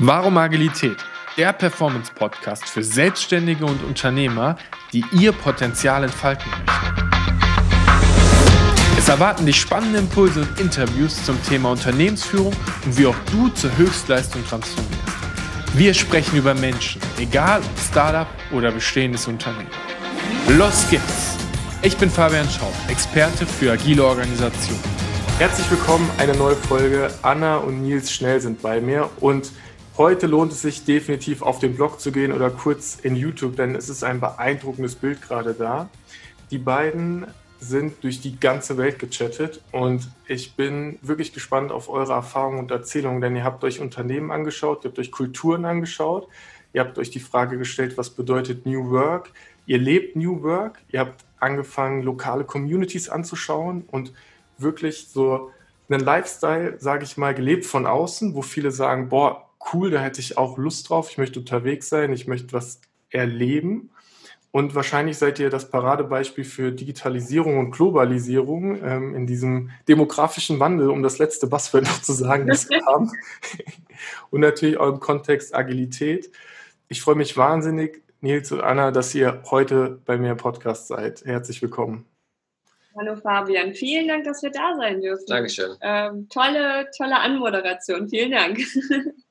Warum 0.00 0.38
Agilität? 0.38 0.98
Der 1.36 1.52
Performance-Podcast 1.52 2.68
für 2.68 2.84
Selbstständige 2.84 3.64
und 3.64 3.82
Unternehmer, 3.82 4.56
die 4.92 5.04
ihr 5.10 5.32
Potenzial 5.32 6.04
entfalten 6.04 6.48
möchten. 6.48 6.66
Es 8.96 9.08
erwarten 9.08 9.44
dich 9.44 9.60
spannende 9.60 9.98
Impulse 9.98 10.42
und 10.42 10.60
Interviews 10.60 11.24
zum 11.24 11.42
Thema 11.42 11.72
Unternehmensführung 11.72 12.52
und 12.84 12.96
wie 12.96 13.06
auch 13.06 13.16
du 13.32 13.48
zur 13.48 13.76
Höchstleistung 13.76 14.46
transformierst. 14.46 15.02
Wir 15.74 15.92
sprechen 15.94 16.36
über 16.36 16.54
Menschen, 16.54 17.02
egal 17.18 17.58
ob 17.58 17.78
Startup 17.80 18.28
oder 18.52 18.70
bestehendes 18.70 19.26
Unternehmen. 19.26 19.66
Los 20.56 20.86
geht's! 20.88 21.36
Ich 21.82 21.96
bin 21.96 22.08
Fabian 22.08 22.48
Schaub, 22.48 22.74
Experte 22.88 23.46
für 23.46 23.72
agile 23.72 24.04
Organisation. 24.04 24.78
Herzlich 25.38 25.68
willkommen, 25.72 26.08
eine 26.18 26.36
neue 26.36 26.54
Folge. 26.54 27.10
Anna 27.22 27.56
und 27.56 27.82
Nils 27.82 28.12
Schnell 28.12 28.40
sind 28.40 28.62
bei 28.62 28.80
mir 28.80 29.10
und 29.20 29.50
Heute 29.98 30.28
lohnt 30.28 30.52
es 30.52 30.62
sich 30.62 30.84
definitiv 30.84 31.42
auf 31.42 31.58
den 31.58 31.74
Blog 31.74 31.98
zu 31.98 32.12
gehen 32.12 32.30
oder 32.30 32.50
kurz 32.50 33.00
in 33.02 33.16
YouTube, 33.16 33.56
denn 33.56 33.74
es 33.74 33.88
ist 33.88 34.04
ein 34.04 34.20
beeindruckendes 34.20 34.94
Bild 34.94 35.20
gerade 35.20 35.54
da. 35.54 35.90
Die 36.52 36.58
beiden 36.58 37.26
sind 37.58 38.04
durch 38.04 38.20
die 38.20 38.38
ganze 38.38 38.76
Welt 38.76 39.00
gechattet 39.00 39.60
und 39.72 40.08
ich 40.28 40.54
bin 40.54 41.00
wirklich 41.02 41.32
gespannt 41.32 41.72
auf 41.72 41.88
eure 41.88 42.12
Erfahrungen 42.12 42.60
und 42.60 42.70
Erzählungen, 42.70 43.20
denn 43.20 43.34
ihr 43.34 43.42
habt 43.42 43.64
euch 43.64 43.80
Unternehmen 43.80 44.30
angeschaut, 44.30 44.84
ihr 44.84 44.90
habt 44.90 45.00
euch 45.00 45.10
Kulturen 45.10 45.64
angeschaut, 45.64 46.28
ihr 46.72 46.80
habt 46.80 46.96
euch 46.96 47.10
die 47.10 47.18
Frage 47.18 47.58
gestellt, 47.58 47.98
was 47.98 48.10
bedeutet 48.10 48.66
New 48.66 48.92
Work, 48.92 49.32
ihr 49.66 49.78
lebt 49.78 50.14
New 50.14 50.44
Work, 50.44 50.78
ihr 50.90 51.00
habt 51.00 51.24
angefangen, 51.40 52.04
lokale 52.04 52.44
Communities 52.44 53.08
anzuschauen 53.08 53.82
und 53.90 54.12
wirklich 54.58 55.08
so 55.08 55.50
einen 55.88 55.98
Lifestyle, 55.98 56.76
sage 56.78 57.02
ich 57.02 57.16
mal, 57.16 57.34
gelebt 57.34 57.66
von 57.66 57.84
außen, 57.84 58.36
wo 58.36 58.42
viele 58.42 58.70
sagen, 58.70 59.08
boah, 59.08 59.47
cool, 59.72 59.90
da 59.90 60.00
hätte 60.00 60.20
ich 60.20 60.38
auch 60.38 60.58
Lust 60.58 60.88
drauf, 60.88 61.10
ich 61.10 61.18
möchte 61.18 61.40
unterwegs 61.40 61.88
sein, 61.88 62.12
ich 62.12 62.26
möchte 62.26 62.52
was 62.52 62.80
erleben. 63.10 63.90
Und 64.50 64.74
wahrscheinlich 64.74 65.18
seid 65.18 65.38
ihr 65.38 65.50
das 65.50 65.70
Paradebeispiel 65.70 66.44
für 66.44 66.72
Digitalisierung 66.72 67.58
und 67.58 67.70
Globalisierung 67.70 68.82
ähm, 68.82 69.14
in 69.14 69.26
diesem 69.26 69.70
demografischen 69.86 70.58
Wandel, 70.58 70.88
um 70.88 71.02
das 71.02 71.18
letzte 71.18 71.46
Buzzword 71.46 71.84
noch 71.84 72.02
zu 72.02 72.12
sagen, 72.12 72.46
das 72.46 72.68
wir 72.70 72.84
haben. 72.86 73.10
und 74.30 74.40
natürlich 74.40 74.78
auch 74.78 74.88
im 74.88 75.00
Kontext 75.00 75.54
Agilität. 75.54 76.30
Ich 76.88 77.02
freue 77.02 77.16
mich 77.16 77.36
wahnsinnig, 77.36 78.02
Nils 78.20 78.50
und 78.50 78.62
Anna, 78.62 78.90
dass 78.90 79.14
ihr 79.14 79.42
heute 79.50 80.00
bei 80.06 80.16
mir 80.16 80.32
im 80.32 80.38
Podcast 80.38 80.88
seid. 80.88 81.24
Herzlich 81.24 81.60
willkommen. 81.60 82.06
Hallo 82.96 83.14
Fabian, 83.14 83.74
vielen 83.74 84.08
Dank, 84.08 84.24
dass 84.24 84.42
wir 84.42 84.50
da 84.50 84.74
sein 84.76 85.00
dürfen. 85.00 85.26
Dankeschön. 85.28 85.76
Ähm, 85.82 86.26
tolle, 86.30 86.90
tolle 86.96 87.20
Anmoderation, 87.20 88.08
vielen 88.08 88.32
Dank. 88.32 88.58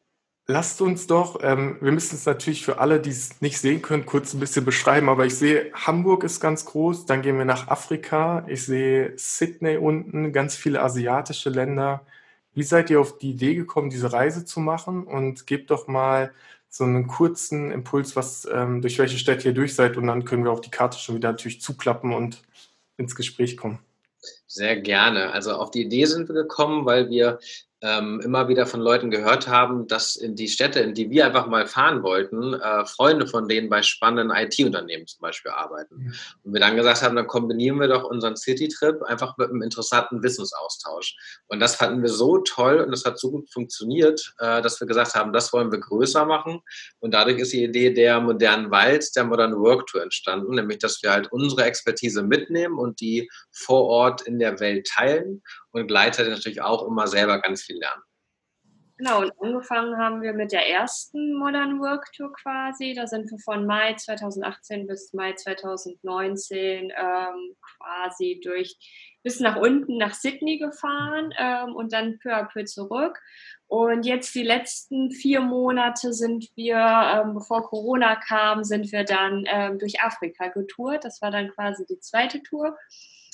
Lasst 0.50 0.80
uns 0.80 1.08
doch, 1.08 1.40
ähm, 1.44 1.76
wir 1.82 1.92
müssen 1.92 2.16
es 2.16 2.26
natürlich 2.26 2.64
für 2.64 2.80
alle, 2.80 3.02
die 3.02 3.10
es 3.10 3.42
nicht 3.42 3.60
sehen 3.60 3.82
können, 3.82 4.06
kurz 4.06 4.34
ein 4.34 4.40
bisschen 4.40 4.64
beschreiben, 4.64 5.10
aber 5.10 5.26
ich 5.26 5.36
sehe, 5.36 5.74
Hamburg 5.74 6.24
ist 6.24 6.40
ganz 6.40 6.64
groß, 6.64 7.06
dann 7.06 7.22
gehen 7.22 7.38
wir 7.38 7.44
nach 7.44 7.68
Afrika, 7.68 8.46
ich 8.48 8.66
sehe 8.66 9.12
Sydney 9.18 9.76
unten, 9.76 10.32
ganz 10.32 10.56
viele 10.56 10.82
asiatische 10.82 11.50
Länder. 11.50 12.06
Wie 12.54 12.64
seid 12.64 12.90
ihr 12.90 13.02
auf 13.02 13.18
die 13.18 13.32
Idee 13.32 13.56
gekommen, 13.56 13.90
diese 13.90 14.14
Reise 14.14 14.46
zu 14.46 14.62
machen? 14.62 15.04
Und 15.04 15.48
gebt 15.48 15.70
doch 15.70 15.88
mal 15.88 16.32
so 16.70 16.86
einen 16.86 17.08
kurzen 17.08 17.70
Impuls, 17.72 18.16
was 18.16 18.48
ähm, 18.50 18.82
durch 18.82 19.00
welche 19.00 19.18
Städte 19.18 19.50
ihr 19.50 19.54
durch 19.54 19.76
seid 19.76 19.98
und 19.98 20.08
dann 20.08 20.24
können 20.24 20.46
wir 20.46 20.52
auch 20.52 20.62
die 20.62 20.72
Karte 20.72 20.98
schon 20.98 21.16
wieder 21.16 21.32
natürlich 21.32 21.60
zuklappen 21.60 22.14
und 22.14 22.42
ins 22.96 23.16
Gespräch 23.16 23.58
kommen. 23.58 23.80
Sehr 24.48 24.78
gerne. 24.78 25.32
Also 25.34 25.52
auf 25.54 25.72
die 25.72 25.84
Idee 25.84 26.06
sind 26.06 26.30
wir 26.30 26.36
gekommen, 26.36 26.86
weil 26.86 27.10
wir 27.10 27.40
ähm, 27.82 28.20
immer 28.22 28.48
wieder 28.48 28.66
von 28.66 28.80
Leuten 28.80 29.12
gehört 29.12 29.48
haben, 29.48 29.88
dass 29.88 30.16
in 30.16 30.36
die 30.36 30.48
Städte, 30.48 30.80
in 30.80 30.96
die 30.96 31.12
wir 31.12 31.28
einfach 31.28 31.46
mal 31.46 31.68
fahren 31.68 32.02
wollten, 32.02 32.56
äh, 32.56 32.86
Freunde 32.86 33.28
von 33.28 33.48
denen 33.48 33.70
bei 33.70 33.84
spannenden 33.84 34.36
IT-Unternehmen 34.36 35.06
zum 35.06 35.22
Beispiel 35.22 35.52
arbeiten. 35.52 35.96
Mhm. 35.96 36.14
Und 36.44 36.54
wir 36.54 36.60
dann 36.60 36.76
gesagt 36.76 37.04
haben, 37.04 37.16
dann 37.16 37.28
kombinieren 37.28 37.80
wir 37.80 37.88
doch 37.88 38.04
unseren 38.04 38.36
City-Trip 38.36 39.04
einfach 39.04 39.38
mit 39.38 39.50
einem 39.50 39.62
interessanten 39.62 40.24
Wissensaustausch. 40.24 41.16
Und 41.48 41.60
das 41.60 41.76
fanden 41.76 42.02
wir 42.02 42.10
so 42.10 42.40
toll 42.40 42.80
und 42.80 42.90
das 42.90 43.06
hat 43.06 43.20
so 43.20 43.30
gut 43.30 43.52
funktioniert, 43.52 44.34
äh, 44.40 44.62
dass 44.64 44.80
wir 44.80 44.88
gesagt 44.88 45.14
haben, 45.14 45.32
das 45.32 45.54
wollen 45.54 45.72
wir 45.72 45.80
größer 45.80 46.26
machen. 46.26 46.62
Und 47.00 47.14
dadurch 47.14 47.38
ist 47.38 47.54
die 47.54 47.64
Idee 47.64 47.94
der 47.94 48.20
modernen 48.20 48.72
Wald, 48.72 49.16
der 49.16 49.26
Modern 49.26 49.56
Work 49.56 49.86
Tour 49.86 50.02
entstanden, 50.02 50.56
nämlich 50.56 50.80
dass 50.80 51.04
wir 51.04 51.12
halt 51.12 51.32
unsere 51.32 51.66
Expertise 51.66 52.24
mitnehmen 52.24 52.80
und 52.80 53.02
die 53.02 53.30
vor 53.52 53.86
Ort 53.86 54.22
in 54.24 54.40
der 54.40 54.60
Welt 54.60 54.88
teilen 54.88 55.44
und 55.78 55.88
gleichzeitig 55.88 56.34
natürlich 56.34 56.62
auch 56.62 56.88
immer 56.88 57.08
selber 57.08 57.40
ganz 57.42 57.64
viel 57.64 57.78
lernen. 57.78 58.04
Genau, 58.98 59.22
und 59.22 59.32
angefangen 59.40 59.96
haben 59.98 60.24
wir 60.24 60.34
mit 60.34 60.52
der 60.52 60.68
ersten 60.68 61.38
Modern 61.38 61.80
Work 61.80 62.12
Tour 62.14 62.34
quasi. 62.34 62.96
Da 62.96 63.06
sind 63.06 63.30
wir 63.30 63.38
von 63.38 63.68
Mai 63.68 63.94
2018 63.94 64.88
bis 64.88 65.14
Mai 65.14 65.34
2019 65.34 66.92
ähm, 66.98 67.56
quasi 67.62 68.42
durch 68.44 68.76
bis 69.22 69.40
nach 69.40 69.58
unten 69.58 69.98
nach 69.98 70.14
Sydney 70.14 70.58
gefahren 70.58 71.32
ähm, 71.38 71.76
und 71.76 71.94
dann 71.94 72.18
peu 72.18 72.34
à 72.34 72.52
peu 72.52 72.64
zurück. 72.64 73.20
Und 73.68 74.06
jetzt 74.06 74.34
die 74.34 74.44
letzten 74.44 75.12
vier 75.12 75.42
Monate 75.42 76.14
sind 76.14 76.48
wir, 76.56 76.78
ähm, 76.78 77.34
bevor 77.36 77.70
Corona 77.70 78.16
kam, 78.16 78.64
sind 78.64 78.92
wir 78.92 79.04
dann 79.04 79.44
ähm, 79.48 79.78
durch 79.78 80.02
Afrika 80.02 80.48
getourt. 80.48 81.04
Das 81.04 81.22
war 81.22 81.30
dann 81.30 81.50
quasi 81.50 81.86
die 81.86 82.00
zweite 82.00 82.42
Tour 82.42 82.76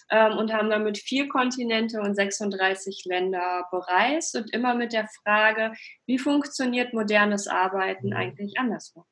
ähm, 0.10 0.38
und 0.38 0.54
haben 0.54 0.70
damit 0.70 0.98
vier 0.98 1.28
Kontinente 1.30 2.00
und 2.02 2.16
36 2.16 3.04
Länder 3.06 3.68
bereist 3.72 4.36
und 4.36 4.54
immer 4.54 4.76
mit 4.76 4.94
der 4.94 5.08
Frage, 5.24 5.74
wie 6.06 6.18
funktioniert 6.18 6.94
modernes 6.94 7.48
Arbeiten 7.48 8.08
mhm. 8.08 8.14
eigentlich 8.14 8.58
anderswo? 8.58 9.06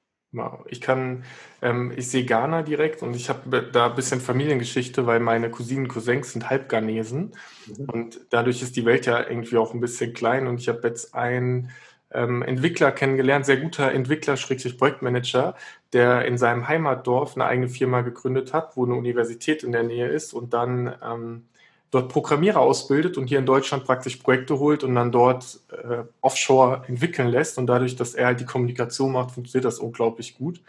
Ich 0.69 0.79
kann, 0.79 1.25
ähm, 1.61 1.91
ich 1.95 2.09
sehe 2.09 2.23
Ghana 2.23 2.61
direkt 2.61 3.03
und 3.03 3.15
ich 3.17 3.27
habe 3.27 3.69
da 3.73 3.87
ein 3.87 3.95
bisschen 3.95 4.21
Familiengeschichte, 4.21 5.05
weil 5.05 5.19
meine 5.19 5.51
Cousinen, 5.51 5.89
Cousins 5.89 6.31
sind 6.31 6.49
halb 6.49 6.69
Ghanesen 6.69 7.33
mhm. 7.67 7.89
und 7.89 8.19
dadurch 8.29 8.61
ist 8.61 8.77
die 8.77 8.85
Welt 8.85 9.05
ja 9.05 9.19
irgendwie 9.19 9.57
auch 9.57 9.73
ein 9.73 9.81
bisschen 9.81 10.13
klein 10.13 10.47
und 10.47 10.61
ich 10.61 10.69
habe 10.69 10.87
jetzt 10.87 11.13
einen 11.13 11.71
ähm, 12.13 12.43
Entwickler 12.43 12.93
kennengelernt, 12.93 13.45
sehr 13.45 13.57
guter 13.57 13.91
Entwickler, 13.91 14.37
Schrägstrich 14.37 14.77
Projektmanager, 14.77 15.55
der 15.93 16.25
in 16.25 16.37
seinem 16.37 16.67
Heimatdorf 16.67 17.35
eine 17.35 17.45
eigene 17.45 17.69
Firma 17.69 18.01
gegründet 18.01 18.53
hat, 18.53 18.77
wo 18.77 18.85
eine 18.85 18.95
Universität 18.95 19.63
in 19.63 19.71
der 19.71 19.83
Nähe 19.83 20.07
ist 20.07 20.33
und 20.33 20.53
dann 20.53 20.95
ähm, 21.03 21.43
dort 21.91 22.09
Programmierer 22.09 22.59
ausbildet 22.61 23.17
und 23.17 23.27
hier 23.27 23.39
in 23.39 23.45
Deutschland 23.45 23.83
praktisch 23.83 24.15
Projekte 24.17 24.59
holt 24.59 24.83
und 24.83 24.95
dann 24.95 25.11
dort 25.11 25.59
äh, 25.71 26.03
offshore 26.21 26.83
entwickeln 26.87 27.27
lässt. 27.27 27.57
Und 27.57 27.67
dadurch, 27.67 27.97
dass 27.97 28.15
er 28.15 28.27
halt 28.27 28.39
die 28.39 28.45
Kommunikation 28.45 29.11
macht, 29.11 29.31
funktioniert 29.31 29.65
das 29.65 29.79
unglaublich 29.79 30.37
gut. 30.37 30.61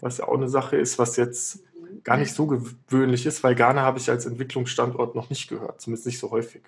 Was 0.00 0.18
ja 0.18 0.26
auch 0.26 0.34
eine 0.34 0.48
Sache 0.48 0.76
ist, 0.76 0.98
was 0.98 1.16
jetzt 1.16 1.60
gar 2.02 2.16
nicht 2.16 2.34
so 2.34 2.46
gewöhnlich 2.46 3.26
ist, 3.26 3.44
weil 3.44 3.54
Ghana 3.54 3.82
habe 3.82 3.98
ich 3.98 4.10
als 4.10 4.26
Entwicklungsstandort 4.26 5.14
noch 5.14 5.30
nicht 5.30 5.48
gehört, 5.48 5.80
zumindest 5.80 6.06
nicht 6.06 6.18
so 6.18 6.30
häufig. 6.30 6.62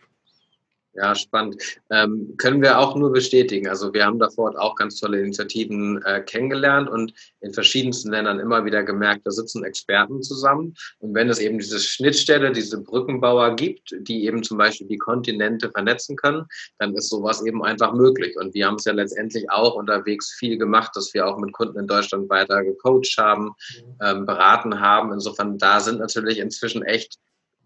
Ja, 0.95 1.15
spannend. 1.15 1.57
Ähm, 1.91 2.35
können 2.37 2.61
wir 2.61 2.79
auch 2.79 2.95
nur 2.97 3.13
bestätigen. 3.13 3.67
Also 3.67 3.95
wir 3.95 4.05
haben 4.05 4.19
davor 4.19 4.61
auch 4.61 4.75
ganz 4.75 5.01
tolle 5.01 5.21
Initiativen 5.21 6.03
äh, 6.03 6.21
kennengelernt 6.21 6.91
und 6.91 7.15
in 7.41 7.55
verschiedensten 7.55 8.11
Ländern 8.11 8.39
immer 8.39 8.67
wieder 8.67 8.83
gemerkt, 8.83 9.23
da 9.25 9.31
sitzen 9.31 9.65
Experten 9.65 10.23
zusammen. 10.23 10.75
Und 10.99 11.15
wenn 11.15 11.31
es 11.31 11.39
eben 11.39 11.59
diese 11.59 11.81
Schnittstelle, 11.81 12.53
diese 12.53 12.83
Brückenbauer 12.83 13.57
gibt, 13.57 13.95
die 14.01 14.27
eben 14.27 14.43
zum 14.43 14.59
Beispiel 14.59 14.87
die 14.87 14.99
Kontinente 14.99 15.71
vernetzen 15.71 16.15
können, 16.17 16.45
dann 16.79 16.95
ist 16.95 17.09
sowas 17.09 17.43
eben 17.43 17.65
einfach 17.65 17.95
möglich. 17.95 18.37
Und 18.37 18.53
wir 18.53 18.67
haben 18.67 18.77
es 18.77 18.85
ja 18.85 18.93
letztendlich 18.93 19.51
auch 19.51 19.75
unterwegs 19.75 20.33
viel 20.33 20.59
gemacht, 20.59 20.91
dass 20.95 21.15
wir 21.15 21.27
auch 21.27 21.39
mit 21.39 21.53
Kunden 21.55 21.79
in 21.79 21.87
Deutschland 21.87 22.29
weiter 22.29 22.63
gecoacht 22.63 23.17
haben, 23.17 23.45
mhm. 23.45 23.97
ähm, 24.03 24.27
beraten 24.27 24.79
haben. 24.79 25.11
Insofern, 25.11 25.57
da 25.57 25.81
sind 25.81 26.01
natürlich 26.01 26.39
inzwischen 26.39 26.83
echt 26.83 27.17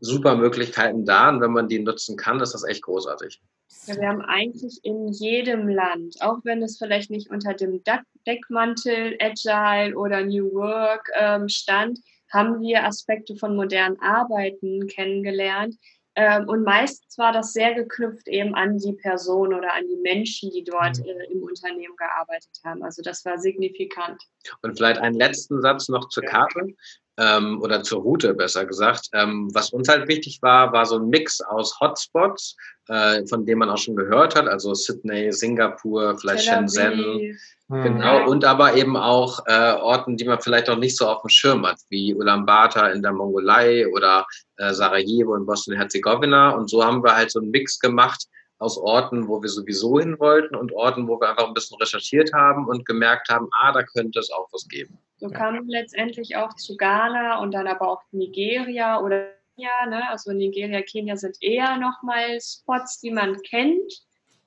super 0.00 0.36
Möglichkeiten 0.36 1.04
da 1.04 1.28
und 1.28 1.40
wenn 1.40 1.52
man 1.52 1.68
die 1.68 1.78
nutzen 1.78 2.16
kann, 2.16 2.40
ist 2.40 2.54
das 2.54 2.64
echt 2.64 2.82
großartig. 2.82 3.40
Ja, 3.86 3.96
wir 3.96 4.08
haben 4.08 4.22
eigentlich 4.22 4.80
in 4.82 5.08
jedem 5.08 5.68
Land, 5.68 6.16
auch 6.20 6.38
wenn 6.44 6.62
es 6.62 6.78
vielleicht 6.78 7.10
nicht 7.10 7.30
unter 7.30 7.54
dem 7.54 7.82
Deckmantel 8.26 9.16
Agile 9.20 9.96
oder 9.96 10.24
New 10.24 10.52
Work 10.54 11.08
ähm, 11.18 11.48
stand, 11.48 12.00
haben 12.32 12.60
wir 12.60 12.84
Aspekte 12.84 13.36
von 13.36 13.54
modernen 13.54 14.00
Arbeiten 14.00 14.86
kennengelernt. 14.88 15.76
Ähm, 16.16 16.48
und 16.48 16.64
meistens 16.64 17.18
war 17.18 17.32
das 17.32 17.52
sehr 17.52 17.74
geknüpft 17.74 18.26
eben 18.26 18.54
an 18.54 18.78
die 18.78 18.94
Person 18.94 19.52
oder 19.52 19.74
an 19.74 19.86
die 19.86 20.00
Menschen, 20.02 20.50
die 20.50 20.64
dort 20.64 20.98
mhm. 20.98 21.04
äh, 21.04 21.24
im 21.30 21.42
Unternehmen 21.42 21.94
gearbeitet 21.96 22.58
haben. 22.64 22.82
Also 22.82 23.02
das 23.02 23.24
war 23.24 23.38
signifikant. 23.38 24.20
Und 24.62 24.76
vielleicht 24.76 24.98
einen 24.98 25.16
letzten 25.16 25.60
Satz 25.60 25.88
noch 25.88 26.08
zur 26.08 26.24
Karte 26.24 26.74
ähm, 27.18 27.60
oder 27.62 27.82
zur 27.82 28.02
Route 28.02 28.34
besser 28.34 28.64
gesagt. 28.66 29.08
Ähm, 29.12 29.48
was 29.52 29.70
uns 29.70 29.88
halt 29.88 30.08
wichtig 30.08 30.40
war, 30.42 30.72
war 30.72 30.86
so 30.86 30.96
ein 30.96 31.08
Mix 31.08 31.40
aus 31.40 31.78
Hotspots, 31.80 32.56
äh, 32.88 33.26
von 33.26 33.46
denen 33.46 33.60
man 33.60 33.70
auch 33.70 33.78
schon 33.78 33.96
gehört 33.96 34.36
hat, 34.36 34.46
also 34.48 34.74
Sydney, 34.74 35.32
Singapur, 35.32 36.18
vielleicht 36.18 36.44
Shenzhen. 36.44 37.36
Mhm. 37.68 37.82
Genau, 37.82 38.28
und 38.30 38.44
aber 38.44 38.74
eben 38.74 38.96
auch 38.96 39.40
äh, 39.46 39.72
Orten, 39.72 40.16
die 40.16 40.24
man 40.24 40.40
vielleicht 40.40 40.70
auch 40.70 40.78
nicht 40.78 40.96
so 40.96 41.08
auf 41.08 41.22
dem 41.22 41.30
Schirm 41.30 41.66
hat, 41.66 41.78
wie 41.88 42.14
Ulaanbaatar 42.14 42.92
in 42.92 43.02
der 43.02 43.12
Mongolei 43.12 43.88
oder 43.88 44.24
äh, 44.56 44.72
Sarajevo 44.72 45.34
in 45.34 45.46
Bosnien-Herzegowina. 45.46 46.50
Und 46.50 46.70
so 46.70 46.84
haben 46.84 47.02
wir 47.02 47.16
halt 47.16 47.32
so 47.32 47.40
einen 47.40 47.50
Mix 47.50 47.80
gemacht 47.80 48.26
aus 48.58 48.78
Orten, 48.78 49.28
wo 49.28 49.42
wir 49.42 49.48
sowieso 49.48 49.98
hin 49.98 50.18
wollten 50.18 50.56
und 50.56 50.72
Orten, 50.72 51.08
wo 51.08 51.20
wir 51.20 51.28
einfach 51.28 51.46
ein 51.46 51.54
bisschen 51.54 51.78
recherchiert 51.78 52.32
haben 52.32 52.66
und 52.66 52.86
gemerkt 52.86 53.28
haben, 53.28 53.48
ah, 53.52 53.72
da 53.72 53.82
könnte 53.82 54.18
es 54.18 54.30
auch 54.30 54.48
was 54.52 54.66
geben. 54.68 54.98
So 55.18 55.28
kamen 55.28 55.66
wir 55.66 55.80
letztendlich 55.80 56.36
auch 56.36 56.54
zu 56.54 56.76
Ghana 56.76 57.40
und 57.40 57.52
dann 57.52 57.66
aber 57.66 57.90
auch 57.90 58.02
Nigeria 58.12 59.00
oder 59.00 59.28
Kenia. 59.56 59.86
Ne? 59.88 60.08
Also 60.10 60.32
Nigeria, 60.32 60.82
Kenia 60.82 61.16
sind 61.16 61.36
eher 61.40 61.76
nochmal 61.76 62.38
Spots, 62.40 63.00
die 63.00 63.10
man 63.10 63.36
kennt. 63.42 63.92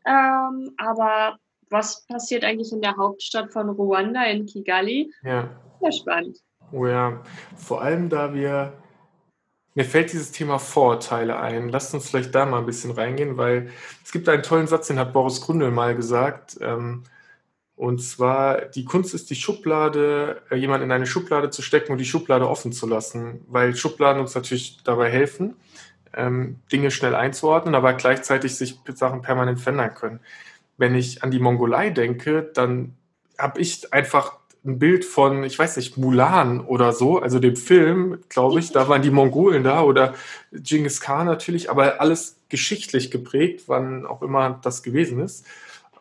Ähm, 0.06 0.74
aber 0.78 1.38
was 1.70 2.06
passiert 2.08 2.44
eigentlich 2.44 2.72
in 2.72 2.82
der 2.82 2.96
Hauptstadt 2.98 3.52
von 3.52 3.70
Ruanda, 3.70 4.24
in 4.26 4.46
Kigali? 4.46 5.12
Ja. 5.24 5.50
Sehr 5.82 5.92
spannend. 5.92 6.38
Oh 6.72 6.86
ja, 6.86 7.22
vor 7.56 7.82
allem 7.82 8.10
da 8.10 8.34
wir 8.34 8.74
mir 9.80 9.86
fällt 9.86 10.12
dieses 10.12 10.34
Thema 10.34 10.60
Vorurteile 10.60 11.40
ein. 11.40 11.70
Lasst 11.70 11.94
uns 11.94 12.10
vielleicht 12.10 12.36
da 12.36 12.46
mal 12.46 12.60
ein 12.60 12.66
bisschen 12.66 12.92
reingehen, 12.92 13.38
weil 13.38 13.70
es 14.04 14.12
gibt 14.12 14.28
einen 14.28 14.44
tollen 14.44 14.68
Satz, 14.68 14.88
den 14.88 15.00
hat 15.00 15.14
Boris 15.14 15.40
Grundl 15.40 15.72
mal 15.72 15.96
gesagt. 15.96 16.58
Ähm, 16.60 17.04
und 17.78 18.00
zwar, 18.00 18.60
die 18.66 18.84
Kunst 18.84 19.14
ist 19.14 19.30
die 19.30 19.36
Schublade, 19.36 20.42
äh, 20.52 20.58
jemanden 20.58 20.84
in 20.88 20.92
eine 20.92 21.06
Schublade 21.06 21.50
zu 21.50 21.62
stecken 21.62 21.94
und 21.94 21.98
die 21.98 22.06
Schublade 22.06 22.50
offen 22.50 22.74
zu 22.74 22.88
lassen, 22.88 23.46
weil 23.48 23.74
Schubladen 23.74 24.22
uns 24.22 24.36
natürlich 24.36 24.84
dabei 24.84 25.10
helfen, 25.10 25.56
ähm, 26.14 26.58
Dinge 26.74 26.92
schnell 26.92 27.16
einzuordnen, 27.16 27.74
aber 27.74 27.94
gleichzeitig 27.94 28.58
sich 28.58 28.78
Sachen 28.96 29.22
permanent 29.22 29.62
verändern 29.62 29.96
können. 29.96 30.20
Wenn 30.76 30.94
ich 30.94 31.24
an 31.24 31.32
die 31.32 31.40
Mongolei 31.40 31.90
denke, 31.90 32.52
dann 32.54 32.98
habe 33.38 33.62
ich 33.62 33.94
einfach 33.94 34.39
ein 34.66 34.80
Bild 34.80 35.06
von, 35.06 35.44
ich 35.44 35.58
weiß 35.58 35.78
nicht, 35.78 35.98
Mulan 35.98 36.60
oder 36.62 36.92
so, 36.92 37.20
also 37.20 37.40
dem 37.40 37.56
Film, 37.56 38.20
glaube 38.30 38.60
ich, 38.60 38.72
da 38.72 38.90
waren 38.90 39.02
die 39.02 39.12
Mongolen 39.12 39.64
da 39.64 39.82
oder 39.84 40.16
Genghis 40.52 41.00
Khan 41.00 41.26
natürlich, 41.26 41.70
aber 41.70 42.02
alles 42.02 42.38
geschichtlich 42.50 43.10
geprägt, 43.12 43.64
wann 43.68 44.06
auch 44.06 44.22
immer 44.22 44.60
das 44.62 44.84
gewesen 44.84 45.20
ist. 45.22 45.46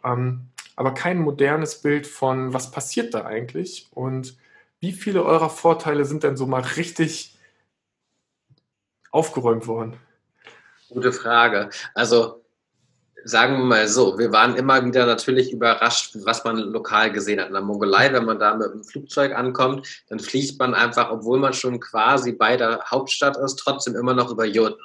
Ähm, 0.04 0.48
aber 0.76 0.94
kein 0.94 1.18
modernes 1.18 1.82
Bild 1.82 2.06
von, 2.06 2.52
was 2.52 2.70
passiert 2.70 3.14
da 3.14 3.24
eigentlich 3.24 3.88
und 3.92 4.36
wie 4.80 4.92
viele 4.92 5.24
eurer 5.24 5.50
Vorteile 5.50 6.04
sind 6.04 6.22
denn 6.22 6.36
so 6.36 6.46
mal 6.46 6.62
richtig 6.62 7.36
aufgeräumt 9.10 9.66
worden? 9.66 9.96
Gute 10.88 11.12
Frage. 11.12 11.70
Also 11.94 12.42
sagen 13.24 13.58
wir 13.58 13.64
mal 13.64 13.88
so, 13.88 14.18
wir 14.18 14.32
waren 14.32 14.56
immer 14.56 14.84
wieder 14.84 15.06
natürlich 15.06 15.52
überrascht, 15.52 16.16
was 16.24 16.44
man 16.44 16.58
lokal 16.58 17.12
gesehen 17.12 17.40
hat. 17.40 17.48
In 17.48 17.54
der 17.54 17.62
Mongolei, 17.62 18.12
wenn 18.12 18.24
man 18.24 18.38
da 18.38 18.54
mit 18.54 18.72
dem 18.72 18.84
Flugzeug 18.84 19.34
ankommt, 19.34 19.86
dann 20.08 20.20
fliegt 20.20 20.58
man 20.58 20.74
einfach, 20.74 21.10
obwohl 21.10 21.38
man 21.38 21.52
schon 21.52 21.80
quasi 21.80 22.32
bei 22.32 22.56
der 22.56 22.84
Hauptstadt 22.90 23.36
ist, 23.36 23.56
trotzdem 23.56 23.96
immer 23.96 24.14
noch 24.14 24.30
über 24.30 24.44
Jurten. 24.44 24.82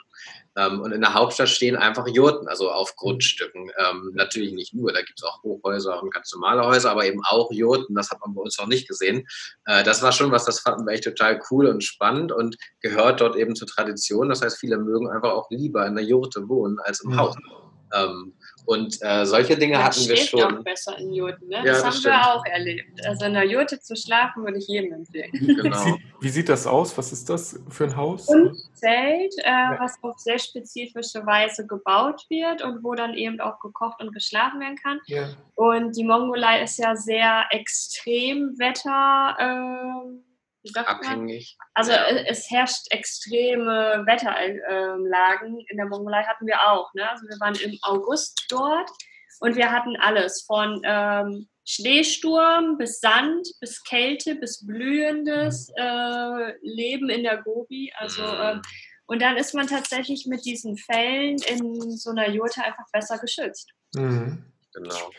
Ähm, 0.56 0.82
und 0.82 0.92
in 0.92 1.02
der 1.02 1.14
Hauptstadt 1.14 1.50
stehen 1.50 1.76
einfach 1.76 2.08
Jurten, 2.08 2.48
also 2.48 2.70
auf 2.72 2.96
Grundstücken. 2.96 3.72
Ähm, 3.78 4.12
natürlich 4.14 4.54
nicht 4.54 4.74
nur, 4.74 4.94
da 4.94 5.02
gibt 5.02 5.20
es 5.20 5.24
auch 5.24 5.42
Hochhäuser 5.42 6.02
und 6.02 6.14
ganz 6.14 6.32
normale 6.34 6.64
Häuser, 6.64 6.92
aber 6.92 7.06
eben 7.06 7.22
auch 7.26 7.52
Jurten, 7.52 7.96
das 7.96 8.12
hat 8.12 8.20
man 8.22 8.36
bei 8.36 8.42
uns 8.42 8.60
noch 8.60 8.68
nicht 8.68 8.88
gesehen. 8.88 9.28
Äh, 9.66 9.84
das 9.84 10.04
war 10.04 10.12
schon 10.12 10.32
was, 10.32 10.46
das 10.46 10.60
fanden 10.60 10.86
wir 10.86 10.94
echt 10.94 11.06
total 11.06 11.42
cool 11.50 11.68
und 11.68 11.84
spannend 11.84 12.32
und 12.32 12.58
gehört 12.82 13.22
dort 13.22 13.36
eben 13.36 13.56
zur 13.56 13.68
Tradition. 13.68 14.30
Das 14.30 14.42
heißt, 14.42 14.60
viele 14.60 14.78
mögen 14.78 15.10
einfach 15.10 15.32
auch 15.32 15.50
lieber 15.50 15.88
in 15.88 15.96
der 15.96 16.06
Jurte 16.06 16.48
wohnen 16.48 16.78
als 16.84 17.02
im 17.02 17.12
mhm. 17.12 17.20
Ähm, 17.94 18.34
und 18.66 18.98
äh, 19.02 19.26
solche 19.26 19.58
Dinge 19.58 19.76
Man 19.76 19.86
hatten 19.86 20.08
wir 20.08 20.16
schon. 20.16 20.42
auch 20.42 20.64
besser 20.64 20.98
in 20.98 21.14
Jurten, 21.14 21.50
ne? 21.50 21.58
Ja, 21.58 21.64
das, 21.64 21.78
das, 21.78 21.86
haben 21.86 21.92
stimmt. 21.94 22.16
wir 22.16 22.34
auch 22.34 22.46
erlebt. 22.46 23.06
Also 23.06 23.26
in 23.26 23.34
der 23.34 23.46
Jurte 23.46 23.80
zu 23.80 23.96
schlafen 23.96 24.46
würde 24.46 24.58
ich 24.58 24.68
jedem 24.68 24.94
empfehlen. 24.94 25.32
Genau. 25.64 25.98
Wie 26.22 26.30
sieht 26.30 26.48
das 26.50 26.66
aus? 26.66 26.98
Was 26.98 27.12
ist 27.12 27.30
das 27.30 27.60
für 27.70 27.86
ein 27.86 27.96
Haus? 27.96 28.30
Ein 28.30 28.56
Zelt, 28.74 29.34
äh, 29.40 29.50
ja. 29.50 29.78
was 29.80 30.02
auf 30.02 30.18
sehr 30.18 30.40
spezifische 30.40 31.26
Weise 31.26 31.68
gebaut 31.68 32.26
wird 32.30 32.62
und 32.64 32.84
wo 32.84 32.96
dann 32.96 33.14
eben 33.16 33.40
auch 33.42 33.60
gekocht 33.60 34.02
und 34.02 34.14
geschlafen 34.14 34.60
werden 34.62 34.78
kann. 34.78 35.00
Ja. 35.08 35.30
Und 35.56 35.96
die 35.98 36.04
Mongolei 36.04 36.64
ist 36.64 36.78
ja 36.80 36.96
sehr 36.96 37.46
extrem 37.52 38.58
Wetter. 38.58 39.36
Äh, 39.40 40.33
abhängig. 40.76 41.58
Also 41.74 41.92
ja. 41.92 42.08
es 42.28 42.50
herrscht 42.50 42.92
extreme 42.92 44.04
Wetterlagen. 44.06 45.60
In 45.68 45.78
der 45.78 45.88
Mongolei 45.88 46.24
hatten 46.24 46.46
wir 46.48 46.60
auch. 46.68 46.94
Ne? 46.94 47.10
Also 47.10 47.28
wir 47.28 47.40
waren 47.40 47.56
im 47.56 47.78
August 47.82 48.46
dort 48.50 48.90
und 49.40 49.56
wir 49.56 49.72
hatten 49.72 49.96
alles 49.98 50.44
von 50.44 50.82
ähm, 50.84 51.48
Schneesturm 51.66 52.78
bis 52.78 53.00
Sand, 53.00 53.48
bis 53.60 53.84
Kälte, 53.84 54.36
bis 54.36 54.66
blühendes 54.66 55.70
äh, 55.76 56.54
Leben 56.62 57.10
in 57.10 57.24
der 57.24 57.42
Gobi. 57.42 57.92
Also 57.98 58.24
äh, 58.24 58.60
und 59.06 59.22
dann 59.22 59.38
ist 59.38 59.54
man 59.54 59.68
tatsächlich 59.68 60.26
mit 60.28 60.46
diesen 60.46 60.78
Fällen 60.78 61.38
in 61.48 61.98
so 61.98 62.12
einer 62.12 62.30
Jurte 62.30 62.64
einfach 62.64 62.90
besser 62.92 63.20
geschützt. 63.20 63.72
Mhm. 63.96 64.46
Genau. 64.74 65.12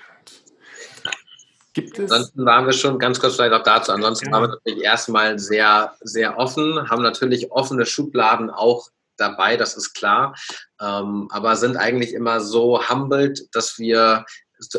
Gibt 1.75 1.99
es? 1.99 2.11
Ansonsten 2.11 2.47
waren 2.47 2.67
wir 2.67 2.73
schon, 2.73 2.99
ganz 2.99 3.21
kurz 3.21 3.35
vielleicht 3.35 3.53
auch 3.53 3.63
dazu, 3.63 3.93
ansonsten 3.93 4.27
ja. 4.27 4.33
waren 4.33 4.45
wir 4.45 4.49
natürlich 4.49 4.83
erstmal 4.83 5.39
sehr, 5.39 5.95
sehr 6.01 6.39
offen, 6.39 6.89
haben 6.89 7.03
natürlich 7.03 7.51
offene 7.51 7.85
Schubladen 7.85 8.49
auch 8.49 8.89
dabei, 9.17 9.57
das 9.57 9.77
ist 9.77 9.95
klar, 9.95 10.35
ähm, 10.81 11.29
aber 11.31 11.57
sind 11.57 11.77
eigentlich 11.77 12.15
immer 12.15 12.41
so 12.41 12.89
humbled, 12.89 13.49
dass 13.53 13.79
wir 13.79 14.25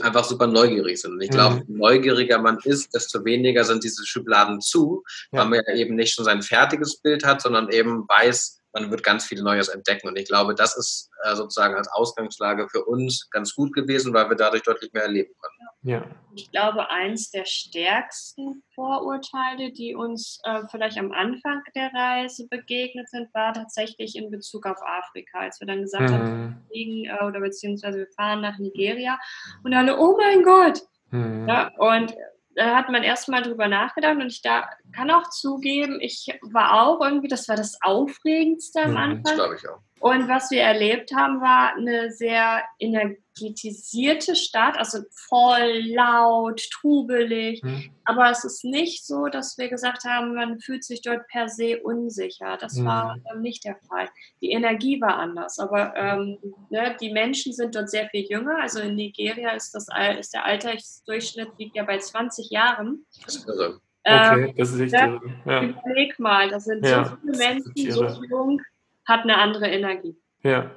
einfach 0.02 0.24
super 0.24 0.48
neugierig 0.48 1.00
sind. 1.02 1.14
Und 1.14 1.22
ich 1.22 1.30
glaube, 1.30 1.58
mhm. 1.58 1.64
je 1.68 1.78
neugieriger 1.78 2.40
man 2.40 2.58
ist, 2.64 2.94
desto 2.96 3.24
weniger 3.26 3.64
sind 3.64 3.84
diese 3.84 4.06
Schubladen 4.06 4.62
zu, 4.62 5.04
ja. 5.32 5.40
weil 5.40 5.50
man 5.50 5.62
ja 5.68 5.76
eben 5.76 5.96
nicht 5.96 6.14
schon 6.14 6.26
sein 6.26 6.42
fertiges 6.42 6.98
Bild 7.02 7.26
hat, 7.26 7.42
sondern 7.42 7.70
eben 7.70 8.08
weiß, 8.08 8.62
man 8.76 8.92
wird 8.92 9.04
ganz 9.04 9.26
viel 9.26 9.42
Neues 9.42 9.70
entdecken. 9.70 10.10
Und 10.10 10.18
ich 10.18 10.28
glaube, 10.28 10.54
das 10.54 10.76
ist 10.76 11.10
äh, 11.24 11.34
sozusagen 11.34 11.76
als 11.76 11.88
Ausgangslage 11.88 12.68
für 12.70 12.84
uns 12.84 13.30
ganz 13.32 13.56
gut 13.56 13.74
gewesen, 13.74 14.14
weil 14.14 14.30
wir 14.30 14.36
dadurch 14.36 14.64
deutlich 14.64 14.92
mehr 14.92 15.04
erleben 15.04 15.34
konnten. 15.40 15.90
Ja. 15.90 16.04
Ich 16.36 16.52
glaube, 16.52 16.90
eins 16.90 17.32
der 17.32 17.46
stärksten 17.46 18.64
Vorurteile, 18.74 19.72
die 19.72 19.96
uns 19.96 20.42
äh, 20.44 20.64
vielleicht 20.70 20.98
am 20.98 21.14
Anfang 21.14 21.62
der 21.74 21.90
Reise 21.94 22.48
begegnet 22.50 23.10
sind, 23.10 23.34
war 23.34 23.54
tatsächlich 23.54 24.16
in 24.18 24.30
Bezug 24.30 24.66
auf 24.66 24.78
Afrika. 24.86 25.40
Als 25.40 25.60
wir 25.62 25.68
dann 25.68 25.82
gesagt 25.82 26.10
mhm. 26.10 26.14
haben, 26.14 26.50
wir 26.50 26.68
fliegen 26.68 27.06
äh, 27.06 27.24
oder 27.24 27.40
beziehungsweise 27.40 28.00
wir 28.00 28.08
fahren 28.18 28.42
nach 28.42 28.60
Nigeria 28.60 29.18
und 29.64 29.74
alle, 29.74 29.98
oh 29.98 30.18
mein 30.18 30.44
Gott! 30.44 30.82
Mhm. 31.12 31.48
Ja, 31.48 31.72
und 31.78 32.14
hat 32.58 32.90
man 32.90 33.04
erstmal 33.04 33.42
drüber 33.42 33.68
nachgedacht 33.68 34.16
und 34.16 34.28
ich 34.28 34.42
da 34.42 34.70
kann 34.94 35.12
auch 35.12 35.30
zugeben, 35.30 36.00
ich 36.00 36.28
war 36.42 36.84
auch 36.84 37.02
irgendwie, 37.02 37.28
das 37.28 37.48
war 37.50 37.56
das 37.56 37.78
Aufregendste 37.82 38.84
am 38.84 38.92
mhm, 38.92 38.98
Anfang. 38.98 39.24
Das 39.24 39.34
glaube 39.36 39.56
ich 39.56 39.68
auch. 39.68 39.80
Und 40.06 40.30
was 40.30 40.52
wir 40.52 40.62
erlebt 40.62 41.16
haben, 41.16 41.42
war 41.42 41.74
eine 41.76 42.12
sehr 42.12 42.62
energetisierte 42.78 44.36
Stadt, 44.36 44.78
also 44.78 45.00
voll 45.10 45.82
laut, 45.96 46.62
trubelig. 46.70 47.64
Mhm. 47.64 47.90
Aber 48.04 48.30
es 48.30 48.44
ist 48.44 48.64
nicht 48.64 49.04
so, 49.08 49.30
dass 49.30 49.58
wir 49.58 49.68
gesagt 49.68 50.04
haben, 50.04 50.36
man 50.36 50.60
fühlt 50.60 50.84
sich 50.84 51.02
dort 51.02 51.28
per 51.30 51.50
se 51.50 51.82
unsicher. 51.82 52.56
Das 52.62 52.76
mhm. 52.76 52.86
war 52.86 53.18
ähm, 53.34 53.42
nicht 53.42 53.66
der 53.66 53.78
Fall. 53.78 54.08
Die 54.42 54.52
Energie 54.52 55.02
war 55.02 55.18
anders. 55.18 55.58
Aber 55.58 55.96
ähm, 55.96 56.38
ne, 56.70 56.96
die 57.02 57.12
Menschen 57.12 57.52
sind 57.52 57.74
dort 57.74 57.90
sehr 57.90 58.08
viel 58.10 58.28
jünger. 58.30 58.60
Also 58.62 58.82
in 58.82 58.94
Nigeria 58.94 59.54
ist, 59.54 59.74
das, 59.74 59.88
ist 60.20 60.36
der 60.36 60.46
Altersdurchschnitt 60.46 61.50
liegt 61.58 61.76
ja 61.76 61.84
bei 61.84 61.98
20 61.98 62.52
Jahren. 62.52 63.08
Das 63.26 63.38
ist 63.38 63.48
irre. 63.48 63.82
Okay, 64.04 64.54
das 64.56 64.72
ist 64.72 64.82
echt 64.82 64.94
irre. 64.94 65.20
Ja. 65.46 65.64
Überleg 65.64 66.20
mal, 66.20 66.48
da 66.50 66.60
sind 66.60 66.86
ja, 66.86 67.06
so 67.06 67.18
viele 67.24 67.38
Menschen 67.40 67.92
so 67.92 68.24
jung 68.30 68.62
hat 69.06 69.22
eine 69.22 69.38
andere 69.38 69.68
Energie. 69.68 70.16
Ja. 70.44 70.72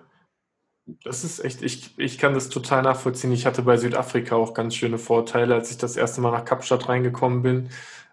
Das 1.05 1.23
ist 1.23 1.45
echt, 1.45 1.63
ich, 1.63 1.99
ich 1.99 2.17
kann 2.17 2.33
das 2.33 2.49
total 2.49 2.83
nachvollziehen. 2.83 3.31
Ich 3.33 3.45
hatte 3.45 3.61
bei 3.61 3.77
Südafrika 3.77 4.37
auch 4.37 4.55
ganz 4.55 4.75
schöne 4.75 4.97
Vorteile, 4.97 5.55
als 5.55 5.71
ich 5.71 5.77
das 5.77 5.97
erste 5.97 6.23
Mal 6.23 6.31
nach 6.31 6.47
Kapstadt 6.47 6.89
reingekommen 6.89 7.43
bin. 7.43 7.69